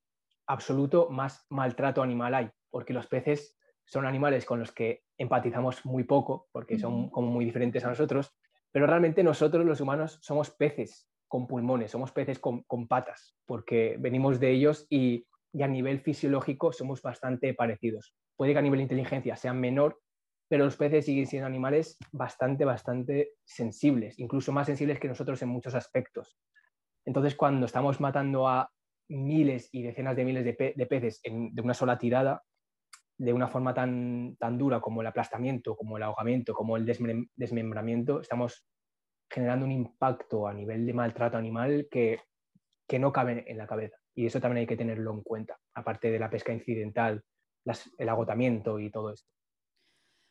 [0.48, 6.04] absoluto más maltrato animal hay, porque los peces son animales con los que empatizamos muy
[6.04, 8.34] poco, porque son como muy diferentes a nosotros,
[8.70, 14.40] pero realmente nosotros los humanos somos peces con pulmones, somos peces con, patas, porque venimos
[14.40, 18.14] de ellos y, y, a nivel fisiológico somos bastante parecidos.
[18.36, 20.00] Puede que a nivel inteligencia sean menor,
[20.48, 25.50] pero los peces siguen siendo animales bastante, bastante sensibles, incluso más sensibles que nosotros en
[25.50, 26.38] muchos aspectos.
[27.04, 28.70] Entonces, cuando estamos matando a
[29.08, 32.42] miles y decenas de miles de, peces de una sola tirada,
[33.18, 38.20] de una forma tan, tan dura como el aplastamiento, como el ahogamiento, como el desmembramiento,
[38.20, 38.66] estamos
[39.30, 42.20] generando un impacto a nivel de maltrato animal que,
[42.86, 43.96] que no cabe en la cabeza.
[44.14, 47.22] Y eso también hay que tenerlo en cuenta, aparte de la pesca incidental,
[47.98, 49.28] el agotamiento y todo esto.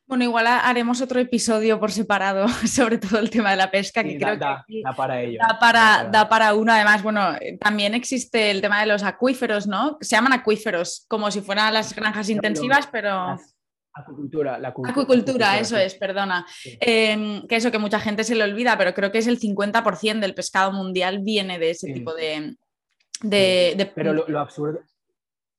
[0.08, 4.18] Bueno, igual haremos otro episodio por separado sobre todo el tema de la pesca, que
[4.18, 5.40] creo da, que da para ello.
[5.46, 6.72] Da para, da para uno.
[6.72, 9.98] Además, bueno, también existe el tema de los acuíferos, ¿no?
[10.00, 13.38] Se llaman acuíferos, como si fueran las granjas intensivas, pero...
[14.00, 16.46] Acuicultura, la acuicultura, eso es, perdona.
[16.80, 20.20] Em, que eso que mucha gente se le olvida, pero creo que es el 50%
[20.20, 22.56] del pescado mundial viene de ese tipo de,
[23.24, 24.80] de, Pero lo, absurdo,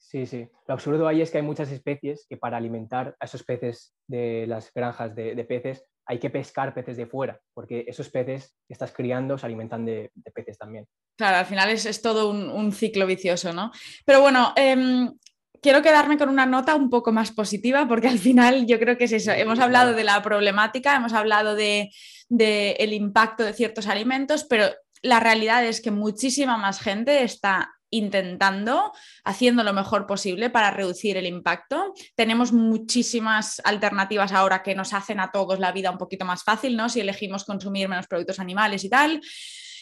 [0.09, 0.49] Sí, sí.
[0.67, 4.47] Lo absurdo ahí es que hay muchas especies que para alimentar a esos peces de
[4.47, 8.93] las granjas de, peces hay que pescar peces de fuera, porque esos peces que estás
[8.93, 10.87] criando se alimentan de, peces también.
[11.19, 13.71] Claro, al final es, todo un, ciclo vicioso, ¿no?
[14.07, 15.13] Pero bueno, em,
[15.61, 19.05] quiero quedarme con una nota un poco más positiva, porque al final yo creo que
[19.05, 19.33] es eso.
[19.33, 21.89] Hemos hablado de la problemática, hemos hablado del
[22.29, 24.67] de, el impacto de ciertos alimentos, pero
[25.03, 28.93] la realidad es que muchísima más gente está intentando,
[29.25, 31.95] haciendo lo mejor posible para reducir el impacto.
[32.15, 36.77] Tenemos muchísimas alternativas ahora que nos hacen a todos la vida un poquito más fácil,
[36.77, 36.89] ¿no?
[36.89, 39.21] Si elegimos consumir menos productos animales y tal.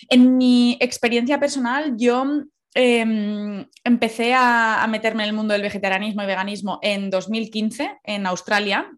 [0.08, 2.24] En mi experiencia personal, yo
[2.74, 8.26] em, empecé a, a, meterme en el mundo del vegetarianismo y veganismo en 2015 en
[8.26, 8.90] Australia.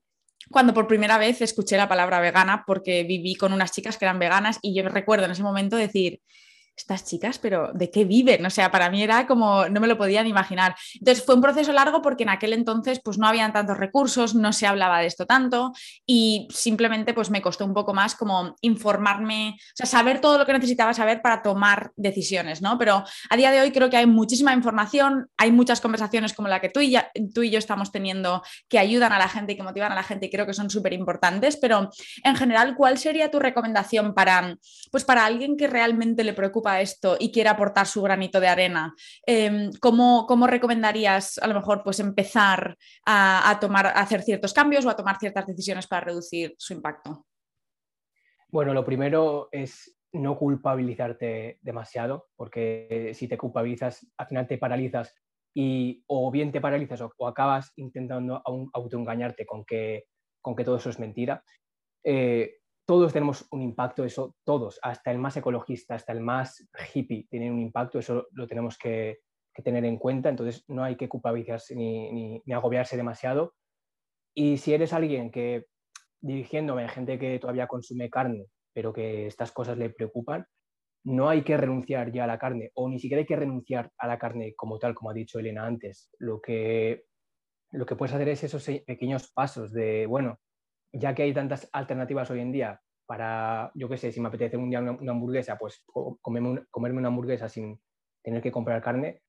[0.50, 4.18] Cuando por primera vez escuché la palabra vegana, porque viví con unas chicas que eran
[4.18, 6.20] veganas y yo recuerdo en ese momento decir,
[6.79, 8.45] estas chicas, pero ¿de qué viven?
[8.47, 10.74] O sea, para mí era como, no me lo podían imaginar.
[10.95, 14.53] Entonces fue un proceso largo porque en aquel entonces pues no habían tantos recursos, no
[14.53, 15.72] se hablaba de esto tanto
[16.07, 20.47] y simplemente pues me costó un poco más como informarme, o sea, saber todo lo
[20.47, 22.79] que necesitaba saber para tomar decisiones, ¿no?
[22.79, 26.61] Pero a día de hoy creo que hay muchísima información, hay muchas conversaciones como la
[26.61, 26.97] que tú y,
[27.35, 30.05] tú y yo estamos teniendo que ayudan a la gente y que motivan a la
[30.05, 31.91] gente y creo que son súper importantes, pero
[32.22, 34.57] en general, ¿cuál sería tu recomendación para,
[34.93, 38.48] pues para alguien que realmente le preocupa preocupa esto y quiere aportar su granito de
[38.48, 38.94] arena,
[39.26, 44.96] em, ¿cómo, recomendarías a lo mejor pues empezar a, tomar, hacer ciertos cambios o a
[44.96, 47.26] tomar ciertas decisiones para reducir su impacto?
[48.50, 55.14] Bueno, lo primero es no culpabilizarte demasiado, porque si te culpabilizas, al final te paralizas
[55.54, 58.42] y o bien te paralizas o, acabas intentando
[58.72, 60.06] autoengañarte con que,
[60.40, 61.42] con que todo eso es mentira.
[62.04, 62.57] Eh,
[62.89, 67.53] todos tenemos un impacto, eso, todos, hasta el más ecologista, hasta el más hippie, tienen
[67.53, 69.18] un impacto, eso lo tenemos que,
[69.62, 73.55] tener en cuenta, entonces no hay que culpabilizarse ni, ni, agobiarse demasiado.
[74.32, 75.66] Y si eres alguien que,
[76.20, 80.47] dirigiéndome a gente que todavía consume carne, pero que estas cosas le preocupan,
[81.05, 84.07] no hay que renunciar ya a la carne, o ni siquiera hay que renunciar a
[84.07, 86.09] la carne como tal, como ha dicho Elena antes.
[86.18, 87.05] Lo que,
[87.72, 90.39] lo que puedes hacer es esos pequeños pasos de, bueno,
[90.93, 94.57] ya que hay tantas alternativas hoy en día para, yo qué sé, si me apetece
[94.57, 95.82] un día una, hamburguesa, pues
[96.20, 97.80] comerme, comerme una hamburguesa sin
[98.22, 99.22] tener que comprar carne,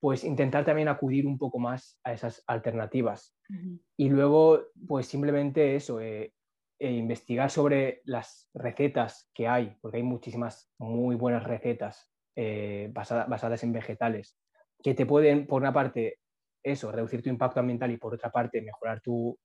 [0.00, 3.36] pues intentar también acudir un poco más a esas alternativas.
[3.96, 6.34] Y luego, pues simplemente eso, eh,
[6.78, 13.62] e investigar sobre las recetas que hay, porque hay muchísimas muy buenas recetas eh, basadas
[13.62, 14.36] en vegetales,
[14.82, 16.18] que te pueden, por una parte,
[16.64, 19.38] eso, reducir tu impacto ambiental y por otra parte, mejorar tu,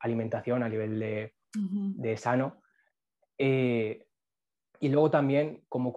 [0.00, 2.60] alimentación a nivel de, sano.
[3.38, 4.06] Eh,
[4.80, 5.94] y luego también, como,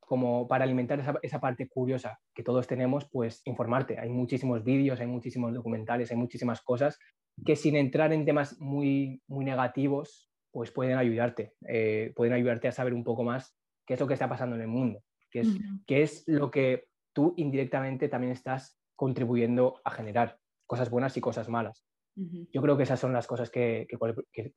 [0.00, 3.98] como para alimentar esa, esa, parte curiosa que todos tenemos, pues informarte.
[3.98, 6.98] Hay muchísimos vídeos, hay muchísimos documentales, hay muchísimas cosas
[7.44, 12.72] que sin entrar en temas muy, muy negativos, pues pueden ayudarte, eh, pueden ayudarte a
[12.72, 13.56] saber un poco más
[13.86, 15.48] qué es lo que está pasando en el mundo, qué es,
[15.86, 21.48] qué es lo que tú indirectamente también estás contribuyendo a generar, cosas buenas y cosas
[21.48, 21.84] malas.
[22.14, 24.52] Yo creo que esas son las cosas que, cualquier,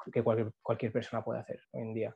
[0.62, 2.16] cualquier persona puede hacer hoy en día.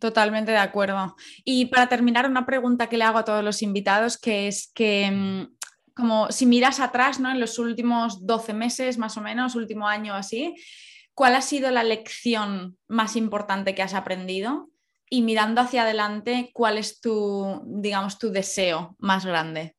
[0.00, 1.14] Totalmente de acuerdo.
[1.44, 5.10] Y para terminar, una pregunta que le hago a todos los invitados, que es que
[5.10, 5.54] mm,
[5.94, 7.30] como si miras atrás, ¿no?
[7.30, 10.54] En los últimos 12 meses, más o menos, último año así,
[11.14, 14.70] ¿cuál ha sido la lección más importante que has aprendido?
[15.08, 19.76] Y mirando hacia adelante, ¿cuál es tu, digamos, tu deseo más grande?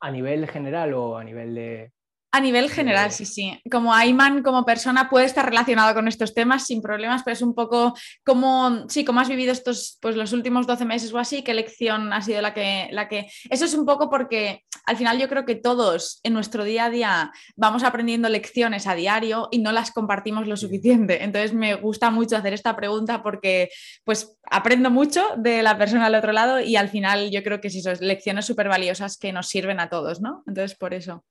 [0.00, 1.92] ¿A nivel general o a nivel de,
[2.32, 3.60] a nivel general, sí, sí.
[3.70, 7.54] Como Ayman como persona puede estar relacionado con estos temas sin problemas, pero es un
[7.54, 11.54] poco como, sí, cómo has vivido estos, pues los últimos 12 meses o así, qué
[11.54, 13.28] lección ha sido la que, la que...
[13.50, 16.90] Eso es un poco porque al final yo creo que todos en nuestro día a
[16.90, 21.24] día vamos aprendiendo lecciones a diario y no las compartimos lo suficiente.
[21.24, 23.70] Entonces me gusta mucho hacer esta pregunta porque
[24.04, 27.70] pues aprendo mucho de la persona al otro lado y al final yo creo que
[27.70, 30.44] sí son lecciones súper valiosas que nos sirven a todos, ¿no?
[30.46, 31.24] Entonces por eso.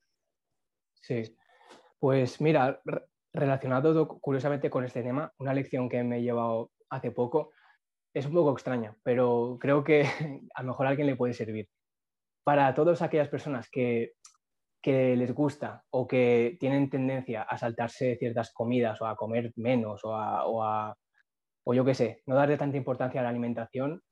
[1.10, 1.36] Sí,
[1.97, 2.82] pues mira,
[3.34, 7.51] relacionado curiosamente con este tema, una lección que me he llevado hace poco
[8.14, 10.03] es un poco extraña, pero creo que
[10.53, 11.68] a lo mejor alguien le puede servir.
[12.43, 14.12] Para todas aquellas personas que,
[14.86, 20.14] les gusta o que tienen tendencia a saltarse ciertas comidas o a comer menos o
[20.14, 20.95] a, o, a,
[21.66, 24.03] o yo qué sé, no darle tanta importancia a la alimentación,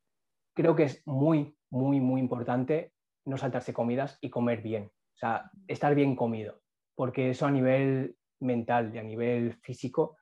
[0.55, 2.91] creo que es muy, muy, muy importante
[3.25, 4.85] no saltarse comidas y comer bien.
[4.85, 6.59] O sea, estar bien comido
[6.97, 10.17] porque eso a nivel mental y a nivel físico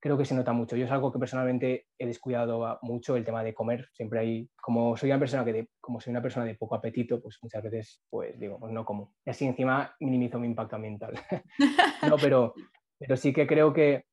[0.00, 0.76] creo que se nota mucho.
[0.76, 3.88] Yo es algo que personalmente he descuidado mucho el tema de comer.
[3.92, 7.20] Siempre hay, como soy una persona que de, como soy una persona de poco apetito,
[7.20, 9.14] pues muchas veces pues digo, pues no como.
[9.24, 11.14] Y así encima minimizo mi impacto ambiental.
[12.08, 12.54] no, pero,
[12.98, 14.04] pero sí que creo que,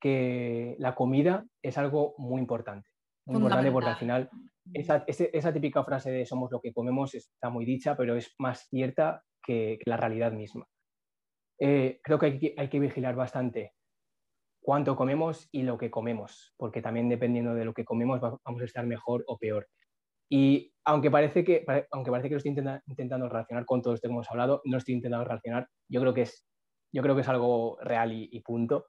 [0.00, 2.88] que la comida es algo muy importante.
[3.26, 4.30] Muy importante porque al final
[4.72, 8.68] esa, esa, típica frase de somos lo que comemos está muy dicha, pero es más
[8.68, 10.66] cierta que la realidad misma.
[11.58, 13.74] Eh, creo que hay, que vigilar bastante
[14.60, 18.64] cuánto comemos y lo que comemos, porque también dependiendo de lo que comemos vamos a
[18.64, 19.68] estar mejor o peor.
[20.28, 22.56] Y aunque parece que, aunque parece que lo estoy
[22.86, 26.22] intentando relacionar con todo esto que hemos hablado, no estoy intentando relacionar, yo creo que
[26.22, 26.46] es,
[26.92, 28.86] yo creo que es algo real y, punto.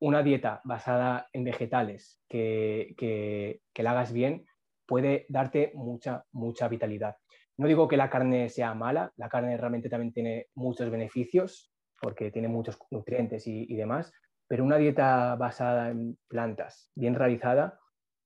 [0.00, 4.44] Una dieta basada en vegetales que, que, que la hagas bien
[4.86, 7.16] puede darte mucha, mucha vitalidad.
[7.56, 12.30] No digo que la carne sea mala, la carne realmente también tiene muchos beneficios, porque
[12.30, 14.12] tiene muchos nutrientes y, demás,
[14.46, 17.78] pero una dieta basada en plantas, bien realizada,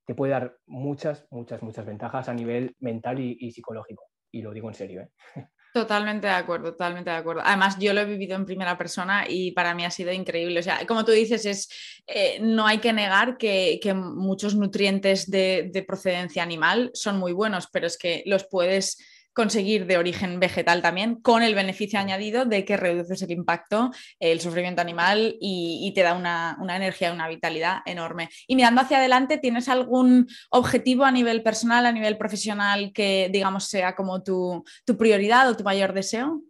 [0.07, 4.05] te puede dar muchas, muchas, muchas ventajas a nivel mental y, psicológico.
[4.33, 5.03] Y lo digo en serio.
[5.03, 5.11] ¿eh?
[5.75, 7.43] Totalmente de acuerdo, totalmente de acuerdo.
[7.45, 10.61] Además, yo lo he vivido en primera persona y para mí ha sido increíble.
[10.61, 11.69] O sea, como tú dices, es,
[12.07, 17.69] eh, no hay que negar que, muchos nutrientes de, de, procedencia animal son muy buenos,
[17.71, 18.97] pero es que los puedes
[19.39, 24.41] conseguir de origen vegetal también, con el beneficio añadido de que reduces el impacto, el
[24.41, 28.31] sufrimiento animal y, te da una, una energía, una vitalidad enorme.
[28.49, 33.69] Y mirando hacia adelante, ¿tienes algún objetivo a nivel personal, a nivel profesional que, digamos,
[33.69, 34.65] sea como tu,
[34.99, 36.43] prioridad o tu mayor deseo?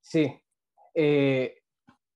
[0.00, 0.32] Sí.
[0.94, 1.56] Eh,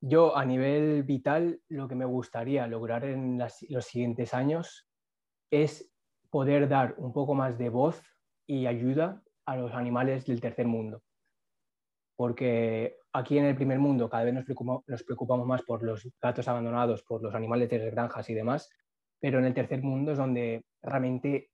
[0.01, 4.87] yo a nivel vital lo que me gustaría lograr en los siguientes años
[5.51, 5.91] es
[6.31, 8.01] poder dar un poco más de voz
[8.47, 11.03] y ayuda a los animales del tercer mundo.
[12.17, 14.45] Porque aquí en el primer mundo cada vez nos
[15.05, 18.71] preocupamos, más por los gatos abandonados, por los animales de las granjas y demás,
[19.21, 21.51] pero en el tercer mundo es donde realmente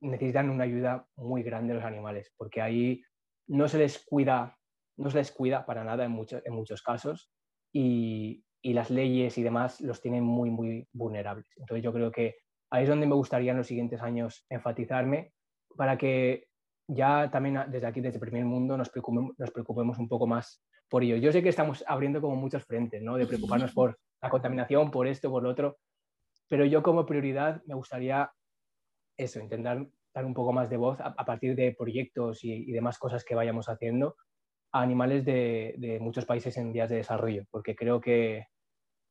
[0.00, 3.02] necesitan una ayuda muy grande los animales, porque ahí
[3.48, 4.56] no se les cuida,
[4.96, 7.30] no se les cuida para nada en, en muchos casos
[7.72, 11.46] y, y, las leyes y demás los tienen muy, muy vulnerables.
[11.56, 12.36] Entonces yo creo que
[12.70, 15.32] ahí es donde me gustaría en los siguientes años enfatizarme
[15.76, 16.49] para que
[16.92, 21.16] ya también desde aquí, desde el primer mundo, nos preocupemos, un poco más por ello.
[21.16, 23.16] Yo sé que estamos abriendo como muchos frentes, ¿no?
[23.16, 25.78] De preocuparnos por la contaminación, por esto, por lo otro,
[26.48, 28.30] pero yo como prioridad me gustaría
[29.16, 32.98] eso, intentar dar un poco más de voz a, partir de proyectos y, y, demás
[32.98, 34.16] cosas que vayamos haciendo
[34.72, 38.46] a animales de, de, muchos países en vías de desarrollo, porque creo que,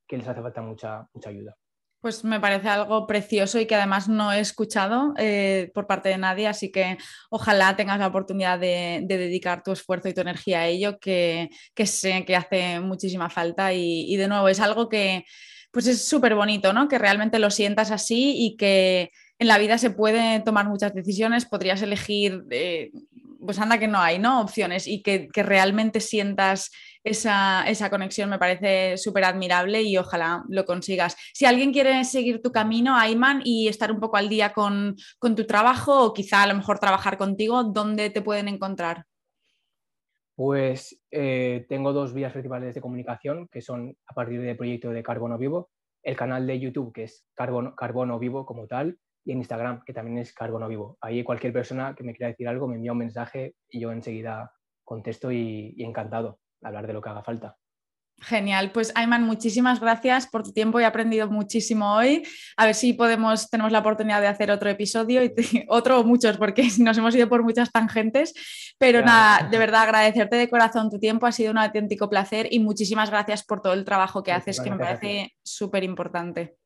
[0.08, 1.56] que les hace falta mucha, mucha ayuda.
[2.02, 6.18] Pues me parece algo precioso y que además no he escuchado eh, por parte de
[6.18, 6.98] nadie, así que
[7.30, 11.50] ojalá tengas la oportunidad de, dedicar tu esfuerzo y tu energía a ello, que,
[11.86, 15.26] sé que hace muchísima falta y, de nuevo es algo que
[15.72, 16.88] pues es súper bonito, ¿no?
[16.88, 21.46] Que realmente lo sientas así y que en la vida se pueden tomar muchas decisiones,
[21.46, 22.92] podrías elegir, eh,
[23.40, 24.42] pues anda que no hay, ¿no?
[24.42, 26.72] Opciones y que, que realmente sientas
[27.04, 31.16] esa, conexión me parece súper admirable y ojalá lo consigas.
[31.34, 35.46] Si alguien quiere seguir tu camino, Ayman, y estar un poco al día con, tu
[35.46, 39.06] trabajo o quizá a lo mejor trabajar contigo, ¿dónde te pueden encontrar?
[40.36, 45.04] Pues eh, tengo dos vías principales de comunicación, que son a partir del proyecto de
[45.04, 45.70] Carbono Vivo,
[46.02, 48.98] el canal de YouTube, que es Carbono, Carbono Vivo como tal,
[49.30, 50.98] y en Instagram, que también es Carbono Vivo.
[51.02, 54.52] Ahí cualquier persona que me quiera decir algo me envía un mensaje y yo enseguida
[54.84, 57.56] contesto y encantado hablar de lo que haga falta.
[58.22, 62.24] Genial, pues Ayman, muchísimas gracias por tu tiempo, he aprendido muchísimo hoy.
[62.58, 65.34] A ver si podemos, tenemos la oportunidad de hacer otro episodio y
[65.70, 68.34] otro o muchos, porque nos hemos ido por muchas tangentes.
[68.78, 72.60] Pero nada, de verdad agradecerte de corazón tu tiempo, ha sido un auténtico placer y
[72.60, 76.58] muchísimas gracias por todo el trabajo que haces, que me parece súper importante.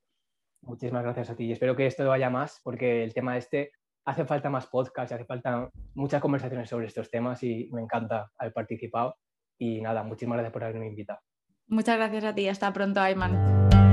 [0.63, 3.71] Muchísimas gracias a ti y espero que esto vaya más, porque el tema este
[4.05, 8.53] hace falta más podcast, hace falta muchas conversaciones sobre estos temas y me encanta haber
[8.53, 9.15] participado
[9.57, 11.19] y nada, muchísimas gracias por haberme invitado.
[11.67, 12.47] Muchas gracias a ti.
[12.47, 13.92] Hasta pronto, Ayman.